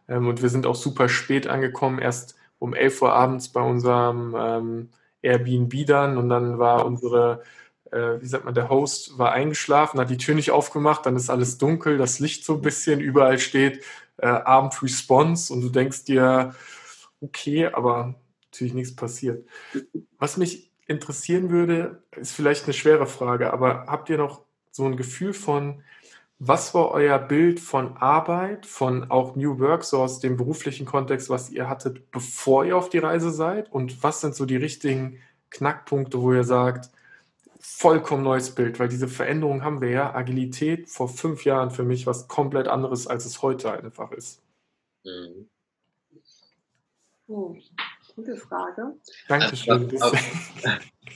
Ähm, 0.09 0.27
und 0.27 0.41
wir 0.41 0.49
sind 0.49 0.65
auch 0.65 0.75
super 0.75 1.07
spät 1.07 1.47
angekommen, 1.47 1.99
erst 1.99 2.35
um 2.59 2.73
11 2.73 3.01
Uhr 3.01 3.13
abends 3.13 3.49
bei 3.49 3.61
unserem 3.61 4.35
ähm, 4.37 4.89
Airbnb 5.21 5.85
dann. 5.85 6.17
Und 6.17 6.29
dann 6.29 6.59
war 6.59 6.85
unsere, 6.85 7.43
äh, 7.91 8.19
wie 8.19 8.27
sagt 8.27 8.45
man, 8.45 8.53
der 8.53 8.69
Host 8.69 9.17
war 9.17 9.31
eingeschlafen, 9.31 9.99
hat 9.99 10.09
die 10.09 10.17
Tür 10.17 10.35
nicht 10.35 10.51
aufgemacht, 10.51 11.05
dann 11.05 11.15
ist 11.15 11.29
alles 11.29 11.57
dunkel, 11.57 11.97
das 11.97 12.19
Licht 12.19 12.45
so 12.45 12.55
ein 12.55 12.61
bisschen, 12.61 12.99
überall 12.99 13.39
steht 13.39 13.83
äh, 14.17 14.27
Abend 14.27 14.81
Response 14.83 15.53
und 15.53 15.61
du 15.61 15.69
denkst 15.69 16.05
dir, 16.05 16.55
okay, 17.21 17.67
aber 17.67 18.15
natürlich 18.55 18.73
nichts 18.73 18.95
passiert. 18.95 19.47
Was 20.17 20.37
mich 20.37 20.71
interessieren 20.87 21.49
würde, 21.49 22.03
ist 22.15 22.33
vielleicht 22.33 22.65
eine 22.65 22.73
schwere 22.73 23.07
Frage, 23.07 23.51
aber 23.51 23.85
habt 23.87 24.09
ihr 24.09 24.17
noch 24.17 24.41
so 24.71 24.85
ein 24.85 24.97
Gefühl 24.97 25.33
von, 25.33 25.83
was 26.37 26.73
war 26.73 26.91
euer 26.91 27.17
Bild 27.17 27.59
von 27.59 27.97
Arbeit, 27.97 28.65
von 28.65 29.09
auch 29.09 29.35
New 29.35 29.59
Work, 29.59 29.83
so 29.83 30.01
aus 30.01 30.19
dem 30.19 30.37
beruflichen 30.37 30.85
Kontext, 30.85 31.29
was 31.29 31.49
ihr 31.49 31.69
hattet, 31.69 32.11
bevor 32.11 32.65
ihr 32.65 32.77
auf 32.77 32.89
die 32.89 32.97
Reise 32.97 33.31
seid? 33.31 33.71
Und 33.71 34.03
was 34.03 34.21
sind 34.21 34.35
so 34.35 34.45
die 34.45 34.57
richtigen 34.57 35.19
Knackpunkte, 35.49 36.21
wo 36.21 36.33
ihr 36.33 36.43
sagt, 36.43 36.89
vollkommen 37.59 38.23
neues 38.23 38.53
Bild, 38.53 38.79
weil 38.79 38.89
diese 38.89 39.07
Veränderung 39.07 39.63
haben 39.63 39.81
wir 39.81 39.89
ja. 39.89 40.13
Agilität 40.13 40.89
vor 40.89 41.07
fünf 41.07 41.45
Jahren 41.45 41.71
für 41.71 41.83
mich 41.83 42.05
was 42.05 42.27
komplett 42.27 42.67
anderes, 42.67 43.07
als 43.07 43.25
es 43.25 43.41
heute 43.41 43.71
einfach 43.71 44.11
ist. 44.11 44.41
Mhm. 45.03 45.49
Oh. 47.27 47.55
Gute 48.15 48.37
Frage. 48.37 48.93
Dankeschön. 49.27 49.91
Also, 50.01 50.17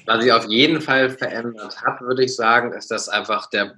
was 0.06 0.24
sich 0.24 0.32
auf 0.32 0.46
jeden 0.48 0.82
Fall 0.82 1.10
verändert 1.10 1.82
hat, 1.82 2.01
würde 2.01 2.24
ich 2.24 2.36
sagen, 2.36 2.74
ist, 2.74 2.91
dass 2.91 3.10
einfach 3.10 3.50
der, 3.50 3.75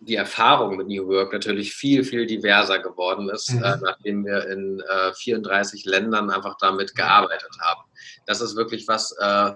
die 0.00 0.16
Erfahrung 0.16 0.76
mit 0.76 0.88
New 0.88 1.06
Work 1.08 1.32
natürlich 1.32 1.74
viel, 1.74 2.04
viel 2.04 2.26
diverser 2.26 2.78
geworden 2.78 3.28
ist, 3.28 3.52
mhm. 3.52 3.62
äh, 3.62 3.76
nachdem 3.82 4.24
wir 4.24 4.46
in 4.48 4.80
äh, 4.80 5.12
34 5.14 5.84
Ländern 5.84 6.30
einfach 6.30 6.56
damit 6.58 6.94
gearbeitet 6.94 7.56
haben. 7.60 7.82
Das 8.26 8.40
ist 8.40 8.56
wirklich 8.56 8.88
was, 8.88 9.12
äh, 9.18 9.52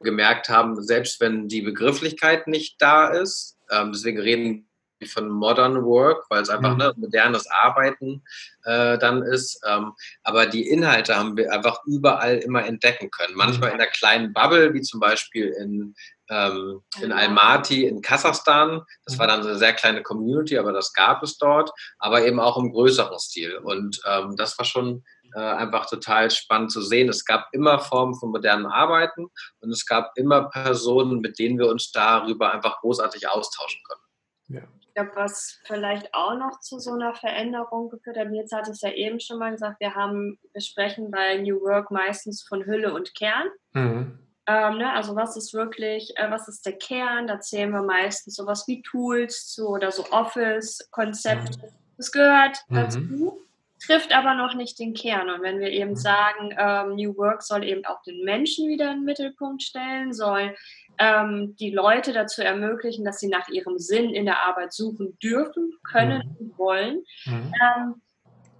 gemerkt 0.00 0.48
haben, 0.48 0.82
selbst 0.82 1.20
wenn 1.20 1.48
die 1.48 1.62
Begrifflichkeit 1.62 2.46
nicht 2.46 2.80
da 2.80 3.08
ist, 3.08 3.58
ähm, 3.70 3.92
deswegen 3.92 4.18
reden 4.18 4.66
von 5.06 5.28
Modern 5.28 5.84
Work, 5.84 6.26
weil 6.28 6.42
es 6.42 6.50
einfach 6.50 6.72
mhm. 6.72 6.78
ne, 6.78 6.94
modernes 6.96 7.46
Arbeiten 7.50 8.22
äh, 8.64 8.98
dann 8.98 9.22
ist. 9.22 9.60
Ähm, 9.66 9.92
aber 10.22 10.46
die 10.46 10.68
Inhalte 10.68 11.16
haben 11.16 11.36
wir 11.36 11.52
einfach 11.52 11.80
überall 11.86 12.38
immer 12.38 12.64
entdecken 12.64 13.10
können. 13.10 13.34
Manchmal 13.34 13.70
mhm. 13.70 13.76
in 13.76 13.80
einer 13.80 13.90
kleinen 13.90 14.32
Bubble, 14.32 14.74
wie 14.74 14.82
zum 14.82 15.00
Beispiel 15.00 15.48
in, 15.48 15.94
ähm, 16.28 16.82
in 17.00 17.12
Almaty 17.12 17.86
in 17.86 18.02
Kasachstan. 18.02 18.82
Das 19.04 19.18
war 19.18 19.26
mhm. 19.26 19.30
dann 19.30 19.46
eine 19.46 19.56
sehr 19.56 19.72
kleine 19.72 20.02
Community, 20.02 20.58
aber 20.58 20.72
das 20.72 20.92
gab 20.92 21.22
es 21.22 21.38
dort. 21.38 21.70
Aber 21.98 22.24
eben 22.24 22.40
auch 22.40 22.56
im 22.56 22.72
größeren 22.72 23.18
Stil. 23.18 23.56
Und 23.56 24.00
ähm, 24.06 24.36
das 24.36 24.58
war 24.58 24.64
schon 24.64 25.02
äh, 25.34 25.40
einfach 25.40 25.86
total 25.86 26.30
spannend 26.30 26.72
zu 26.72 26.82
sehen. 26.82 27.08
Es 27.08 27.24
gab 27.24 27.48
immer 27.52 27.78
Formen 27.78 28.14
von 28.14 28.30
modernen 28.30 28.66
Arbeiten 28.66 29.28
und 29.60 29.70
es 29.70 29.86
gab 29.86 30.12
immer 30.16 30.50
Personen, 30.50 31.20
mit 31.20 31.38
denen 31.38 31.58
wir 31.58 31.68
uns 31.68 31.92
darüber 31.92 32.52
einfach 32.52 32.80
großartig 32.80 33.28
austauschen 33.28 33.80
können. 33.88 34.60
Ja. 34.60 34.79
Ich 34.90 34.94
glaube, 34.94 35.12
was 35.14 35.60
vielleicht 35.66 36.12
auch 36.14 36.34
noch 36.36 36.58
zu 36.58 36.80
so 36.80 36.94
einer 36.94 37.14
Veränderung 37.14 37.90
geführt 37.90 38.18
hat, 38.18 38.32
jetzt 38.32 38.52
hatte 38.52 38.72
es 38.72 38.80
ja 38.80 38.90
eben 38.90 39.20
schon 39.20 39.38
mal 39.38 39.52
gesagt, 39.52 39.78
wir 39.78 39.94
haben, 39.94 40.36
wir 40.52 40.60
sprechen 40.60 41.12
bei 41.12 41.36
New 41.36 41.60
Work 41.60 41.92
meistens 41.92 42.42
von 42.42 42.66
Hülle 42.66 42.92
und 42.92 43.14
Kern. 43.14 43.46
Mhm. 43.72 44.18
Ähm, 44.48 44.78
ne, 44.78 44.92
also 44.92 45.14
was 45.14 45.36
ist 45.36 45.54
wirklich, 45.54 46.12
äh, 46.16 46.28
was 46.28 46.48
ist 46.48 46.66
der 46.66 46.72
Kern? 46.72 47.28
Da 47.28 47.38
zählen 47.38 47.70
wir 47.70 47.82
meistens 47.82 48.34
sowas 48.34 48.66
wie 48.66 48.82
Tools 48.82 49.46
zu 49.46 49.68
oder 49.68 49.92
so 49.92 50.04
Office-Konzepte. 50.10 51.58
Mhm. 51.58 51.72
Das 51.96 52.10
gehört 52.10 52.58
mhm. 52.68 53.32
Trifft 53.80 54.14
aber 54.14 54.34
noch 54.34 54.54
nicht 54.54 54.78
den 54.78 54.94
Kern. 54.94 55.30
Und 55.30 55.42
wenn 55.42 55.58
wir 55.58 55.70
eben 55.70 55.90
mhm. 55.90 55.96
sagen, 55.96 56.54
ähm, 56.56 56.96
New 56.96 57.16
Work 57.16 57.42
soll 57.42 57.64
eben 57.64 57.84
auch 57.84 58.02
den 58.02 58.24
Menschen 58.24 58.68
wieder 58.68 58.90
in 58.90 58.98
den 58.98 59.04
Mittelpunkt 59.04 59.62
stellen, 59.62 60.12
soll 60.12 60.54
ähm, 60.98 61.56
die 61.58 61.70
Leute 61.70 62.12
dazu 62.12 62.42
ermöglichen, 62.42 63.04
dass 63.04 63.18
sie 63.18 63.28
nach 63.28 63.48
ihrem 63.48 63.78
Sinn 63.78 64.10
in 64.10 64.26
der 64.26 64.46
Arbeit 64.46 64.72
suchen 64.72 65.18
dürfen, 65.22 65.72
können 65.90 66.22
mhm. 66.24 66.36
und 66.36 66.58
wollen, 66.58 67.04
mhm. 67.24 67.52
ähm, 67.62 68.02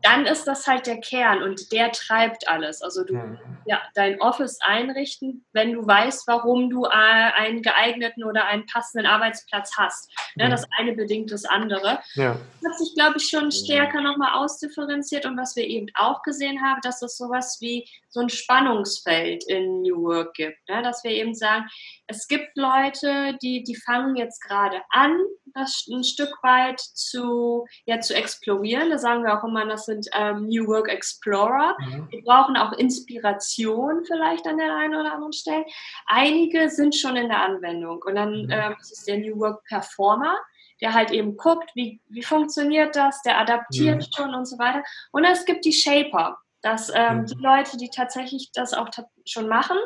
dann 0.03 0.27
ist 0.27 0.45
das 0.45 0.67
halt 0.67 0.87
der 0.87 0.99
Kern 0.99 1.43
und 1.43 1.73
der 1.73 1.93
treibt 1.93 2.49
alles. 2.49 2.83
Also 2.83 3.05
du, 3.05 3.15
mhm. 3.15 3.39
ja, 3.67 3.81
dein 3.95 4.21
Office 4.21 4.59
einrichten, 4.63 5.45
wenn 5.53 5.73
du 5.73 5.87
weißt, 5.87 6.27
warum 6.27 6.71
du 6.71 6.85
äh, 6.85 6.89
einen 6.89 7.63
geeigneten 7.63 8.25
oder 8.25 8.47
einen 8.47 8.67
passenden 8.67 9.07
Arbeitsplatz 9.07 9.77
hast. 9.77 10.11
Ne, 10.37 10.47
mhm. 10.47 10.51
Das 10.51 10.65
eine 10.79 10.93
bedingt 10.95 11.31
das 11.33 11.45
andere. 11.45 12.01
Ja. 12.15 12.37
Das 12.63 12.73
hat 12.73 12.79
sich, 12.79 12.95
glaube 12.95 13.19
ich, 13.19 13.29
schon 13.29 13.51
stärker 13.53 14.01
nochmal 14.01 14.35
ausdifferenziert 14.35 15.27
und 15.27 15.37
was 15.37 15.57
wir 15.57 15.65
eben 15.65 15.87
auch 15.95 16.23
gesehen 16.23 16.63
haben, 16.63 16.81
dass 16.83 17.03
es 17.03 17.17
sowas 17.17 17.59
wie 17.61 17.87
so 18.11 18.21
ein 18.21 18.29
Spannungsfeld 18.29 19.45
in 19.49 19.83
New 19.83 20.03
Work 20.03 20.35
gibt. 20.35 20.59
Ne? 20.69 20.83
Dass 20.83 21.03
wir 21.05 21.13
eben 21.13 21.35
sagen, 21.35 21.67
es 22.07 22.27
gibt 22.27 22.57
Leute, 22.57 23.39
die, 23.43 23.63
die 23.63 23.77
fangen 23.77 24.17
jetzt 24.17 24.41
gerade 24.43 24.83
an, 24.91 25.17
das 25.55 25.87
ein 25.91 26.05
Stück 26.05 26.33
weit 26.43 26.81
zu, 26.81 27.67
ja, 27.87 28.01
zu 28.01 28.15
explorieren. 28.15 28.91
Da 28.91 28.99
sagen 28.99 29.25
wir 29.25 29.39
auch 29.39 29.45
immer, 29.45 29.67
das 29.67 29.87
sind 29.87 30.07
ähm, 30.13 30.47
New 30.49 30.67
Work 30.67 30.89
Explorer. 30.89 31.77
Mhm. 31.79 32.09
Wir 32.11 32.23
brauchen 32.23 32.57
auch 32.57 32.73
Inspiration 32.73 34.05
vielleicht 34.05 34.47
an 34.47 34.59
der 34.59 34.77
einen 34.77 34.95
oder 34.95 35.15
anderen 35.15 35.33
Stelle. 35.33 35.65
Einige 36.07 36.69
sind 36.69 36.95
schon 36.95 37.17
in 37.17 37.29
der 37.29 37.43
Anwendung 37.43 38.03
und 38.05 38.15
dann 38.17 38.47
mhm. 38.47 38.51
ähm, 38.51 38.77
ist 38.81 39.07
der 39.07 39.19
New 39.19 39.39
Work 39.39 39.65
Performer 39.65 40.37
der 40.81 40.95
halt 40.95 41.11
eben 41.11 41.37
guckt, 41.37 41.71
wie, 41.75 42.01
wie 42.09 42.23
funktioniert 42.23 42.97
das, 42.97 43.21
der 43.21 43.39
adaptiert 43.39 43.99
mhm. 43.99 44.07
schon 44.17 44.35
und 44.35 44.47
so 44.47 44.59
weiter. 44.59 44.83
Und 45.13 45.25
es 45.25 45.45
gibt 45.45 45.67
die 45.67 45.75
Shaper, 45.75 46.39
dass 46.63 46.91
ähm, 46.95 47.21
mhm. 47.21 47.27
die 47.27 47.35
Leute, 47.35 47.77
die 47.77 47.91
tatsächlich 47.91 48.51
das 48.53 48.73
auch 48.73 48.89
schon 49.27 49.49
machen, 49.49 49.79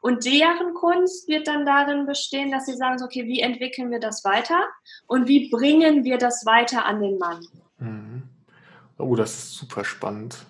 und 0.00 0.26
deren 0.26 0.74
Kunst 0.74 1.28
wird 1.28 1.48
dann 1.48 1.64
darin 1.64 2.04
bestehen, 2.04 2.50
dass 2.50 2.66
sie 2.66 2.76
sagen, 2.76 2.98
so, 2.98 3.06
okay, 3.06 3.24
wie 3.24 3.40
entwickeln 3.40 3.90
wir 3.90 4.00
das 4.00 4.22
weiter 4.22 4.68
und 5.06 5.28
wie 5.28 5.48
bringen 5.48 6.04
wir 6.04 6.18
das 6.18 6.44
weiter 6.44 6.84
an 6.84 7.00
den 7.00 7.16
Mann? 7.16 7.46
Mhm. 7.78 8.22
Oh, 8.98 9.16
das 9.16 9.32
ist 9.32 9.54
super 9.54 9.82
spannend. 9.82 10.44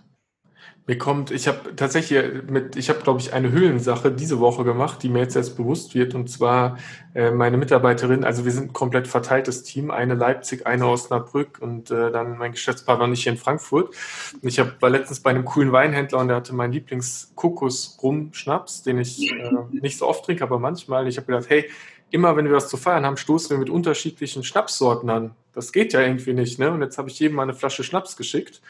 Mir 0.86 0.98
kommt, 0.98 1.30
ich 1.30 1.48
habe 1.48 1.74
tatsächlich 1.76 2.42
mit, 2.46 2.76
ich 2.76 2.90
habe 2.90 3.00
glaube 3.00 3.18
ich 3.18 3.32
eine 3.32 3.50
Höhlensache 3.50 4.12
diese 4.12 4.38
Woche 4.38 4.64
gemacht, 4.64 5.02
die 5.02 5.08
mir 5.08 5.20
jetzt 5.20 5.34
erst 5.34 5.56
bewusst 5.56 5.94
wird 5.94 6.14
und 6.14 6.28
zwar 6.28 6.76
äh, 7.14 7.30
meine 7.30 7.56
Mitarbeiterin, 7.56 8.22
also 8.22 8.44
wir 8.44 8.52
sind 8.52 8.64
ein 8.64 8.74
komplett 8.74 9.08
verteiltes 9.08 9.62
Team, 9.62 9.90
eine 9.90 10.14
Leipzig, 10.14 10.66
eine 10.66 10.86
Osnabrück 10.86 11.58
und 11.58 11.90
äh, 11.90 12.10
dann 12.10 12.36
mein 12.36 12.52
Geschäftspartner 12.52 13.06
und 13.06 13.14
ich 13.14 13.22
hier 13.22 13.32
in 13.32 13.38
Frankfurt. 13.38 13.94
Und 14.34 14.46
ich 14.46 14.58
hab, 14.58 14.82
war 14.82 14.90
letztens 14.90 15.20
bei 15.20 15.30
einem 15.30 15.46
coolen 15.46 15.72
Weinhändler 15.72 16.18
und 16.18 16.28
der 16.28 16.36
hatte 16.36 16.54
meinen 16.54 16.74
Lieblings-Kokos-Rum-Schnaps, 16.74 18.82
den 18.82 18.98
ich 18.98 19.32
äh, 19.32 19.50
nicht 19.70 19.96
so 19.96 20.06
oft 20.06 20.26
trinke, 20.26 20.44
aber 20.44 20.58
manchmal. 20.58 21.08
Ich 21.08 21.16
habe 21.16 21.28
gedacht, 21.28 21.48
hey, 21.48 21.70
immer 22.10 22.36
wenn 22.36 22.44
wir 22.44 22.52
was 22.52 22.68
zu 22.68 22.76
feiern 22.76 23.06
haben, 23.06 23.16
stoßen 23.16 23.48
wir 23.48 23.58
mit 23.58 23.70
unterschiedlichen 23.70 24.44
Schnapssorten 24.44 25.08
an. 25.08 25.30
Das 25.54 25.72
geht 25.72 25.94
ja 25.94 26.02
irgendwie 26.02 26.34
nicht, 26.34 26.58
ne? 26.58 26.70
Und 26.70 26.82
jetzt 26.82 26.98
habe 26.98 27.08
ich 27.08 27.18
jedem 27.18 27.36
mal 27.36 27.44
eine 27.44 27.54
Flasche 27.54 27.84
Schnaps 27.84 28.18
geschickt 28.18 28.60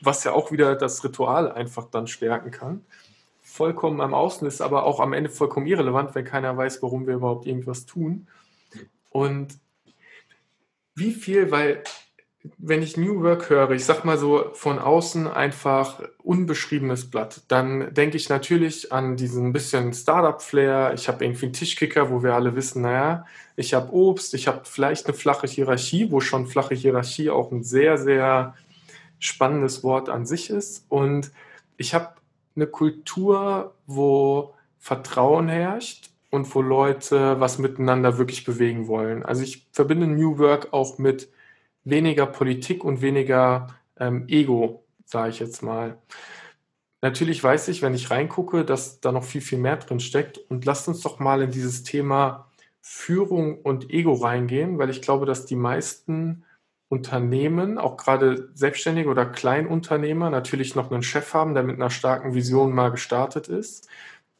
was 0.00 0.24
ja 0.24 0.32
auch 0.32 0.52
wieder 0.52 0.74
das 0.74 1.02
Ritual 1.04 1.50
einfach 1.50 1.86
dann 1.90 2.06
stärken 2.06 2.50
kann. 2.50 2.84
Vollkommen 3.42 4.00
am 4.00 4.14
Außen 4.14 4.46
ist 4.46 4.60
aber 4.60 4.84
auch 4.84 5.00
am 5.00 5.12
Ende 5.12 5.30
vollkommen 5.30 5.66
irrelevant, 5.66 6.14
wenn 6.14 6.24
keiner 6.24 6.56
weiß, 6.56 6.82
warum 6.82 7.06
wir 7.06 7.14
überhaupt 7.14 7.46
irgendwas 7.46 7.86
tun. 7.86 8.26
Und 9.10 9.58
wie 10.94 11.12
viel, 11.12 11.50
weil 11.50 11.82
wenn 12.58 12.82
ich 12.82 12.96
New 12.96 13.22
Work 13.22 13.50
höre, 13.50 13.70
ich 13.70 13.84
sag 13.84 14.04
mal 14.04 14.18
so 14.18 14.50
von 14.52 14.78
außen 14.78 15.26
einfach 15.26 16.02
unbeschriebenes 16.22 17.10
Blatt, 17.10 17.42
dann 17.48 17.92
denke 17.94 18.16
ich 18.16 18.28
natürlich 18.28 18.92
an 18.92 19.16
diesen 19.16 19.52
bisschen 19.52 19.92
Startup-Flair. 19.92 20.92
Ich 20.94 21.08
habe 21.08 21.24
irgendwie 21.24 21.46
einen 21.46 21.52
Tischkicker, 21.52 22.10
wo 22.10 22.22
wir 22.22 22.34
alle 22.34 22.54
wissen, 22.54 22.82
naja, 22.82 23.24
ich 23.56 23.74
habe 23.74 23.92
Obst, 23.92 24.34
ich 24.34 24.48
habe 24.48 24.60
vielleicht 24.64 25.06
eine 25.06 25.14
flache 25.14 25.46
Hierarchie, 25.46 26.10
wo 26.10 26.20
schon 26.20 26.46
flache 26.46 26.74
Hierarchie 26.74 27.30
auch 27.30 27.50
ein 27.52 27.62
sehr, 27.62 27.98
sehr 27.98 28.54
spannendes 29.18 29.82
Wort 29.82 30.08
an 30.08 30.26
sich 30.26 30.50
ist. 30.50 30.86
Und 30.88 31.32
ich 31.76 31.94
habe 31.94 32.14
eine 32.54 32.66
Kultur, 32.66 33.74
wo 33.86 34.54
Vertrauen 34.78 35.48
herrscht 35.48 36.10
und 36.30 36.52
wo 36.54 36.62
Leute 36.62 37.40
was 37.40 37.58
miteinander 37.58 38.18
wirklich 38.18 38.44
bewegen 38.44 38.88
wollen. 38.88 39.24
Also 39.24 39.42
ich 39.42 39.66
verbinde 39.72 40.06
New 40.06 40.38
Work 40.38 40.72
auch 40.72 40.98
mit 40.98 41.28
weniger 41.84 42.26
Politik 42.26 42.84
und 42.84 43.00
weniger 43.00 43.68
ähm, 43.98 44.24
Ego, 44.28 44.84
sage 45.04 45.30
ich 45.30 45.38
jetzt 45.38 45.62
mal. 45.62 45.98
Natürlich 47.02 47.42
weiß 47.42 47.68
ich, 47.68 47.82
wenn 47.82 47.94
ich 47.94 48.10
reingucke, 48.10 48.64
dass 48.64 49.00
da 49.00 49.12
noch 49.12 49.24
viel, 49.24 49.40
viel 49.40 49.58
mehr 49.58 49.76
drin 49.76 50.00
steckt. 50.00 50.38
Und 50.38 50.64
lasst 50.64 50.88
uns 50.88 51.02
doch 51.02 51.18
mal 51.18 51.42
in 51.42 51.50
dieses 51.50 51.82
Thema 51.82 52.50
Führung 52.80 53.60
und 53.60 53.90
Ego 53.90 54.14
reingehen, 54.14 54.78
weil 54.78 54.90
ich 54.90 55.02
glaube, 55.02 55.26
dass 55.26 55.46
die 55.46 55.56
meisten 55.56 56.44
Unternehmen, 56.88 57.78
auch 57.78 57.96
gerade 57.96 58.48
Selbstständige 58.54 59.08
oder 59.08 59.26
Kleinunternehmer, 59.26 60.30
natürlich 60.30 60.76
noch 60.76 60.90
einen 60.90 61.02
Chef 61.02 61.34
haben, 61.34 61.54
der 61.54 61.64
mit 61.64 61.76
einer 61.76 61.90
starken 61.90 62.34
Vision 62.34 62.72
mal 62.72 62.90
gestartet 62.90 63.48
ist, 63.48 63.88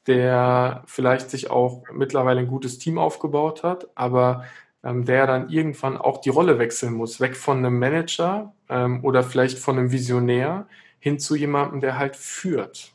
der 0.07 0.85
vielleicht 0.87 1.31
sich 1.31 1.50
auch 1.50 1.85
mittlerweile 1.93 2.41
ein 2.41 2.47
gutes 2.47 2.79
Team 2.79 2.99
aufgebaut 2.99 3.65
hat, 3.65 3.88
aber 3.97 4.45
ähm, 4.85 5.05
der 5.05 5.26
dann 5.26 5.49
irgendwann 5.50 5.97
auch 5.97 6.21
die 6.21 6.31
Rolle 6.31 6.59
wechseln 6.59 6.95
muss, 6.95 7.21
weg 7.21 7.37
von 7.37 7.59
einem 7.59 7.79
Manager 7.79 8.55
ähm, 8.69 9.05
oder 9.05 9.25
vielleicht 9.25 9.59
von 9.59 9.79
einem 9.79 9.91
Visionär 9.91 10.69
hin 11.00 11.19
zu 11.19 11.35
jemandem, 11.35 11.81
der 11.81 11.99
halt 11.99 12.17
führt. 12.17 12.93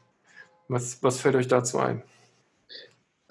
Was, 0.70 1.03
was 1.03 1.20
fällt 1.20 1.36
euch 1.36 1.50
dazu 1.50 1.79
ein? 1.79 2.03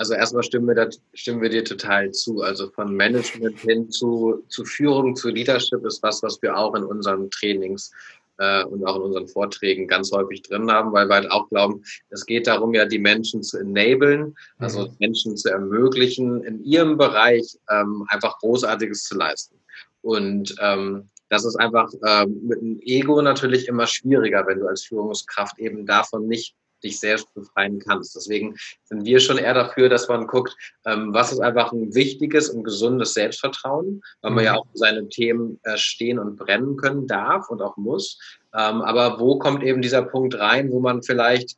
Also 0.01 0.15
erstmal 0.15 0.43
stimmen 0.43 0.75
wir, 0.75 0.89
stimmen 1.13 1.43
wir 1.43 1.51
dir 1.51 1.63
total 1.63 2.11
zu. 2.13 2.41
Also 2.41 2.71
von 2.71 2.97
Management 2.97 3.59
hin 3.59 3.91
zu, 3.91 4.43
zu 4.49 4.65
Führung, 4.65 5.15
zu 5.15 5.29
Leadership 5.29 5.85
ist 5.85 6.03
was, 6.03 6.23
was 6.23 6.41
wir 6.41 6.57
auch 6.57 6.75
in 6.75 6.85
unseren 6.85 7.31
Trainings 7.31 7.93
äh, 8.39 8.65
und 8.65 8.83
auch 8.87 8.97
in 8.97 9.03
unseren 9.03 9.29
Vorträgen 9.29 9.87
ganz 9.87 10.11
häufig 10.11 10.41
drin 10.41 10.73
haben, 10.73 10.95
weil 10.95 11.07
wir 11.07 11.17
halt 11.17 11.31
auch 11.31 11.51
glauben, 11.51 11.83
es 12.09 12.25
geht 12.25 12.47
darum, 12.47 12.73
ja 12.73 12.87
die 12.87 12.99
Menschen 12.99 13.43
zu 13.43 13.59
enablen, 13.59 14.35
also 14.57 14.87
mhm. 14.87 14.97
Menschen 15.01 15.37
zu 15.37 15.51
ermöglichen, 15.51 16.45
in 16.45 16.65
ihrem 16.65 16.97
Bereich 16.97 17.59
ähm, 17.69 18.07
einfach 18.09 18.39
Großartiges 18.39 19.05
zu 19.05 19.19
leisten. 19.19 19.57
Und 20.01 20.55
ähm, 20.63 21.11
das 21.29 21.45
ist 21.45 21.57
einfach 21.57 21.93
ähm, 22.07 22.41
mit 22.45 22.59
einem 22.59 22.81
Ego 22.81 23.21
natürlich 23.21 23.69
immer 23.69 23.87
schwieriger, 23.87 24.47
wenn 24.47 24.61
du 24.61 24.67
als 24.67 24.83
Führungskraft 24.83 25.59
eben 25.59 25.85
davon 25.85 26.27
nicht 26.27 26.55
dich 26.83 26.99
selbst 26.99 27.33
befreien 27.35 27.79
kannst. 27.79 28.17
Deswegen 28.17 28.57
sind 28.85 29.05
wir 29.05 29.21
schon 29.21 29.39
eher 29.39 29.55
dafür, 29.55 29.89
dass 29.89 30.09
man 30.09 30.27
guckt, 30.27 30.57
ähm, 30.87 31.13
was 31.13 31.33
ist 31.33 31.41
einfach 31.41 31.73
ein 31.73 31.95
wichtiges 31.95 32.51
und 32.51 32.65
gesundes 32.65 33.15
Selbstvertrauen, 33.15 34.03
weil 34.23 34.31
man 34.33 34.45
ja 34.45 34.53
mhm. 34.53 34.59
auch 34.59 34.67
für 34.73 34.79
seine 34.79 35.09
Themen 35.09 35.59
äh, 35.65 35.77
stehen 35.77 36.19
und 36.19 36.37
brennen 36.37 36.77
können 36.77 37.07
darf 37.07 37.49
und 37.51 37.63
auch 37.63 37.77
muss. 37.77 38.19
Ähm, 38.55 38.83
aber 38.83 39.21
wo 39.21 39.39
kommt 39.39 39.63
eben 39.63 39.83
dieser 39.83 40.03
Punkt 40.03 40.39
rein, 40.39 40.71
wo 40.71 40.81
man 40.81 41.03
vielleicht 41.03 41.57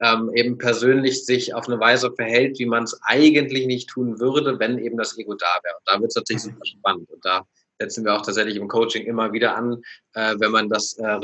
ähm, 0.00 0.30
eben 0.34 0.58
persönlich 0.58 1.24
sich 1.24 1.54
auf 1.54 1.68
eine 1.68 1.80
Weise 1.80 2.12
verhält, 2.12 2.58
wie 2.58 2.66
man 2.66 2.84
es 2.84 2.98
eigentlich 3.02 3.66
nicht 3.66 3.88
tun 3.88 4.20
würde, 4.20 4.58
wenn 4.58 4.78
eben 4.78 4.96
das 4.96 5.18
Ego 5.18 5.34
da 5.34 5.58
wäre. 5.62 5.74
Und 5.76 5.88
da 5.88 6.00
wird 6.00 6.10
es 6.10 6.16
natürlich 6.16 6.42
super 6.42 6.64
spannend. 6.64 7.10
Und 7.10 7.24
da 7.24 7.44
setzen 7.80 8.04
wir 8.04 8.14
auch 8.14 8.22
tatsächlich 8.22 8.56
im 8.56 8.68
Coaching 8.68 9.06
immer 9.06 9.32
wieder 9.32 9.56
an, 9.56 9.82
äh, 10.14 10.34
wenn 10.38 10.52
man 10.52 10.68
das 10.68 10.96
äh, 10.98 11.18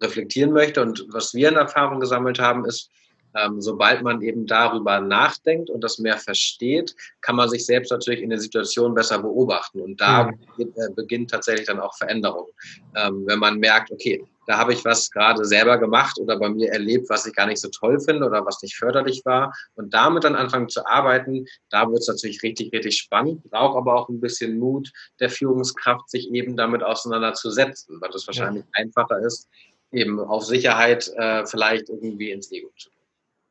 reflektieren 0.00 0.52
möchte. 0.52 0.82
Und 0.82 1.06
was 1.10 1.34
wir 1.34 1.48
in 1.48 1.56
Erfahrung 1.56 2.00
gesammelt 2.00 2.38
haben, 2.38 2.64
ist, 2.64 2.90
ähm, 3.36 3.60
sobald 3.60 4.02
man 4.02 4.22
eben 4.22 4.46
darüber 4.46 5.00
nachdenkt 5.00 5.70
und 5.70 5.84
das 5.84 5.98
mehr 5.98 6.18
versteht, 6.18 6.94
kann 7.20 7.36
man 7.36 7.48
sich 7.48 7.64
selbst 7.64 7.90
natürlich 7.90 8.22
in 8.22 8.30
der 8.30 8.40
Situation 8.40 8.94
besser 8.94 9.20
beobachten. 9.20 9.80
Und 9.80 10.00
da 10.00 10.24
mhm. 10.24 10.38
beginnt, 10.56 10.76
äh, 10.76 10.92
beginnt, 10.94 11.30
tatsächlich 11.30 11.66
dann 11.66 11.80
auch 11.80 11.96
Veränderung. 11.96 12.48
Ähm, 12.96 13.24
wenn 13.26 13.38
man 13.38 13.58
merkt, 13.58 13.92
okay, 13.92 14.24
da 14.46 14.58
habe 14.58 14.72
ich 14.72 14.84
was 14.84 15.10
gerade 15.12 15.44
selber 15.44 15.78
gemacht 15.78 16.18
oder 16.18 16.36
bei 16.36 16.48
mir 16.48 16.72
erlebt, 16.72 17.08
was 17.08 17.24
ich 17.24 17.34
gar 17.34 17.46
nicht 17.46 17.60
so 17.60 17.68
toll 17.68 18.00
finde 18.00 18.26
oder 18.26 18.44
was 18.44 18.60
nicht 18.62 18.76
förderlich 18.76 19.22
war. 19.24 19.54
Und 19.76 19.94
damit 19.94 20.24
dann 20.24 20.34
anfangen 20.34 20.68
zu 20.68 20.84
arbeiten, 20.86 21.46
da 21.68 21.88
wird 21.88 22.00
es 22.00 22.08
natürlich 22.08 22.42
richtig, 22.42 22.72
richtig 22.72 22.96
spannend. 22.96 23.48
Braucht 23.48 23.76
aber 23.76 23.94
auch 23.94 24.08
ein 24.08 24.20
bisschen 24.20 24.58
Mut 24.58 24.90
der 25.20 25.30
Führungskraft, 25.30 26.10
sich 26.10 26.28
eben 26.32 26.56
damit 26.56 26.82
auseinanderzusetzen, 26.82 28.00
weil 28.00 28.10
es 28.10 28.26
wahrscheinlich 28.26 28.64
ja. 28.64 28.82
einfacher 28.82 29.20
ist, 29.20 29.48
eben 29.92 30.20
auf 30.20 30.44
Sicherheit 30.44 31.08
äh, 31.16 31.44
vielleicht 31.46 31.88
irgendwie 31.88 32.30
ins 32.30 32.50
Ego 32.52 32.70
zu 32.76 32.90
gehen. 32.90 33.00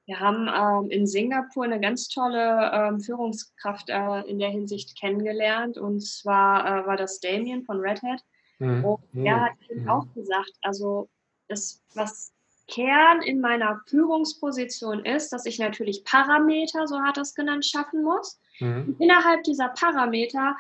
Wir 0.06 0.20
haben 0.20 0.48
ähm, 0.48 0.90
in 0.90 1.06
Singapur 1.06 1.66
eine 1.66 1.80
ganz 1.80 2.08
tolle 2.10 2.72
ähm, 2.74 3.00
Führungskraft 3.00 3.90
äh, 3.90 4.22
in 4.22 4.40
der 4.40 4.50
Hinsicht 4.50 5.00
kennengelernt. 5.00 5.78
Und 5.78 6.02
zwar 6.02 6.66
äh, 6.66 6.88
war 6.88 6.98
das 6.98 7.20
Damien 7.20 7.64
von 7.64 7.80
Red 7.80 8.02
Hat. 8.02 8.24
Mhm. 8.58 8.86
Und 8.86 9.26
er 9.26 9.42
hat 9.42 9.52
eben 9.70 9.84
mhm. 9.84 9.90
auch 9.90 10.08
gesagt, 10.16 10.52
also 10.62 11.10
das, 11.48 11.84
was 11.94 12.32
Kern 12.68 13.22
in 13.22 13.40
meiner 13.40 13.82
Führungsposition 13.88 15.06
ist, 15.06 15.32
dass 15.32 15.46
ich 15.46 15.60
natürlich 15.60 16.04
Parameter, 16.04 16.88
so 16.88 17.00
hat 17.02 17.18
er 17.18 17.24
es 17.24 17.36
genannt, 17.36 17.66
schaffen 17.66 18.04
muss. 18.04 18.40
Mhm. 18.60 18.96
innerhalb 19.00 19.44
dieser 19.44 19.70
Parameter 19.70 20.56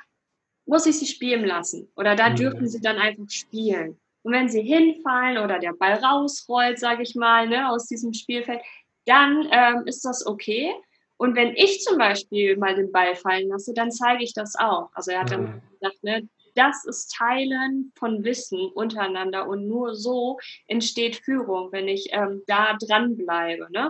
muss 0.66 0.86
ich 0.86 1.00
sie 1.00 1.08
spielen 1.08 1.46
lassen. 1.46 1.92
Oder 1.96 2.16
da 2.16 2.30
mhm. 2.30 2.36
dürfen 2.36 2.68
sie 2.68 2.82
dann 2.82 2.98
einfach 2.98 3.30
spielen. 3.30 4.00
Und 4.24 4.34
wenn 4.34 4.50
sie 4.50 4.62
hinfallen 4.62 5.38
oder 5.38 5.60
der 5.60 5.74
Ball 5.74 5.94
rausrollt, 5.94 6.80
sage 6.80 7.04
ich 7.04 7.16
mal, 7.16 7.48
ne, 7.48 7.70
aus 7.70 7.88
diesem 7.88 8.14
Spielfeld, 8.14 8.62
dann 9.06 9.48
ähm, 9.52 9.84
ist 9.86 10.04
das 10.04 10.26
okay. 10.26 10.74
Und 11.18 11.36
wenn 11.36 11.54
ich 11.56 11.82
zum 11.82 11.98
Beispiel 11.98 12.58
mal 12.58 12.76
den 12.76 12.92
Ball 12.92 13.16
fallen 13.16 13.50
lasse, 13.50 13.74
dann 13.74 13.92
zeige 13.92 14.24
ich 14.24 14.34
das 14.34 14.56
auch. 14.56 14.90
Also 14.94 15.12
er 15.12 15.22
hat 15.22 15.32
dann 15.32 15.62
gesagt, 15.72 16.04
ne, 16.04 16.30
das 16.56 16.86
ist 16.86 17.14
Teilen 17.16 17.92
von 17.96 18.24
Wissen 18.24 18.70
untereinander 18.74 19.48
und 19.48 19.68
nur 19.68 19.96
so 19.96 20.40
entsteht 20.68 21.18
Führung, 21.18 21.72
wenn 21.72 21.88
ich 21.88 22.10
ähm, 22.12 22.44
da 22.48 22.78
dranbleibe. 22.78 23.68
Ne? 23.72 23.88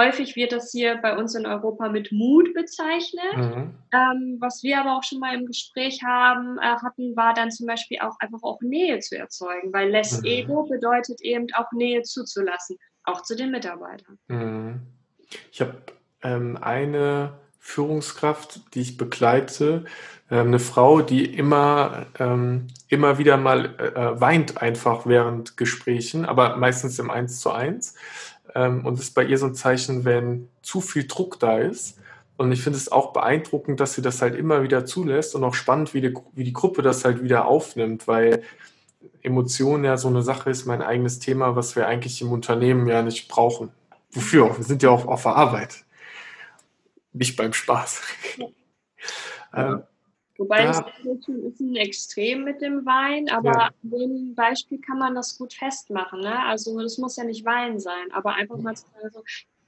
Häufig 0.00 0.34
wird 0.34 0.52
das 0.52 0.72
hier 0.72 0.96
bei 0.96 1.14
uns 1.14 1.34
in 1.34 1.44
Europa 1.44 1.90
mit 1.90 2.10
Mut 2.10 2.54
bezeichnet. 2.54 3.36
Mhm. 3.36 3.74
Ähm, 3.92 4.36
was 4.40 4.62
wir 4.62 4.80
aber 4.80 4.96
auch 4.96 5.04
schon 5.04 5.20
mal 5.20 5.34
im 5.34 5.44
Gespräch 5.44 6.02
haben, 6.02 6.58
äh, 6.58 6.62
hatten, 6.62 7.14
war 7.16 7.34
dann 7.34 7.50
zum 7.50 7.66
Beispiel 7.66 7.98
auch 8.00 8.18
einfach 8.18 8.42
auch 8.42 8.62
Nähe 8.62 8.98
zu 9.00 9.18
erzeugen, 9.18 9.72
weil 9.74 9.90
Less 9.90 10.20
mhm. 10.20 10.24
Ego 10.24 10.62
bedeutet 10.62 11.20
eben 11.20 11.48
auch 11.54 11.70
Nähe 11.72 12.02
zuzulassen 12.02 12.78
auch 13.04 13.22
zu 13.22 13.36
den 13.36 13.50
Mitarbeitern. 13.50 14.18
Mhm. 14.28 14.80
Ich 15.52 15.60
habe 15.60 15.74
ähm, 16.22 16.58
eine 16.60 17.34
Führungskraft, 17.58 18.74
die 18.74 18.80
ich 18.80 18.96
begleite, 18.96 19.84
ähm, 20.30 20.48
eine 20.48 20.58
Frau, 20.58 21.02
die 21.02 21.24
immer, 21.24 22.06
ähm, 22.18 22.68
immer 22.88 23.18
wieder 23.18 23.36
mal 23.36 23.66
äh, 23.78 24.20
weint 24.20 24.62
einfach 24.62 25.06
während 25.06 25.56
Gesprächen, 25.56 26.24
aber 26.24 26.56
meistens 26.56 26.98
im 26.98 27.10
Eins 27.10 27.40
zu 27.40 27.50
eins. 27.50 27.94
Ähm, 28.54 28.84
und 28.84 28.98
ist 28.98 29.14
bei 29.14 29.24
ihr 29.24 29.38
so 29.38 29.46
ein 29.46 29.54
Zeichen, 29.54 30.04
wenn 30.04 30.48
zu 30.62 30.80
viel 30.80 31.06
Druck 31.06 31.38
da 31.40 31.58
ist. 31.58 31.98
Und 32.36 32.52
ich 32.52 32.62
finde 32.62 32.78
es 32.78 32.90
auch 32.90 33.12
beeindruckend, 33.12 33.80
dass 33.80 33.94
sie 33.94 34.02
das 34.02 34.22
halt 34.22 34.34
immer 34.34 34.62
wieder 34.62 34.86
zulässt 34.86 35.34
und 35.34 35.44
auch 35.44 35.54
spannend, 35.54 35.92
wie 35.92 36.00
die, 36.00 36.14
wie 36.32 36.44
die 36.44 36.54
Gruppe 36.54 36.82
das 36.82 37.04
halt 37.04 37.22
wieder 37.22 37.46
aufnimmt, 37.46 38.08
weil 38.08 38.42
Emotionen 39.22 39.84
ja 39.84 39.96
so 39.96 40.08
eine 40.08 40.22
Sache 40.22 40.48
ist, 40.48 40.64
mein 40.64 40.82
eigenes 40.82 41.18
Thema, 41.18 41.54
was 41.54 41.76
wir 41.76 41.86
eigentlich 41.86 42.22
im 42.22 42.32
Unternehmen 42.32 42.86
ja 42.86 43.02
nicht 43.02 43.28
brauchen. 43.28 43.70
Wofür? 44.12 44.56
Wir 44.56 44.64
sind 44.64 44.82
ja 44.82 44.90
auch 44.90 45.06
auf 45.06 45.22
der 45.22 45.36
Arbeit, 45.36 45.84
nicht 47.12 47.36
beim 47.36 47.52
Spaß. 47.52 48.00
Ja. 48.38 48.46
ähm, 49.54 49.82
Wobei 50.40 50.64
ja. 50.64 50.70
es 50.70 51.28
ist 51.28 51.60
ein 51.60 51.76
Extrem 51.76 52.44
mit 52.44 52.62
dem 52.62 52.86
Wein, 52.86 53.28
aber 53.28 53.52
ja. 53.52 53.66
an 53.66 53.74
dem 53.82 54.34
Beispiel 54.34 54.80
kann 54.80 54.98
man 54.98 55.14
das 55.14 55.36
gut 55.36 55.52
festmachen. 55.52 56.20
Ne? 56.20 56.46
Also 56.46 56.80
das 56.80 56.96
muss 56.96 57.16
ja 57.16 57.24
nicht 57.24 57.44
Wein 57.44 57.78
sein, 57.78 58.10
aber 58.10 58.32
einfach 58.32 58.56
mal 58.56 58.74
zu 58.74 58.86
sagen, 58.86 59.10
so, 59.12 59.22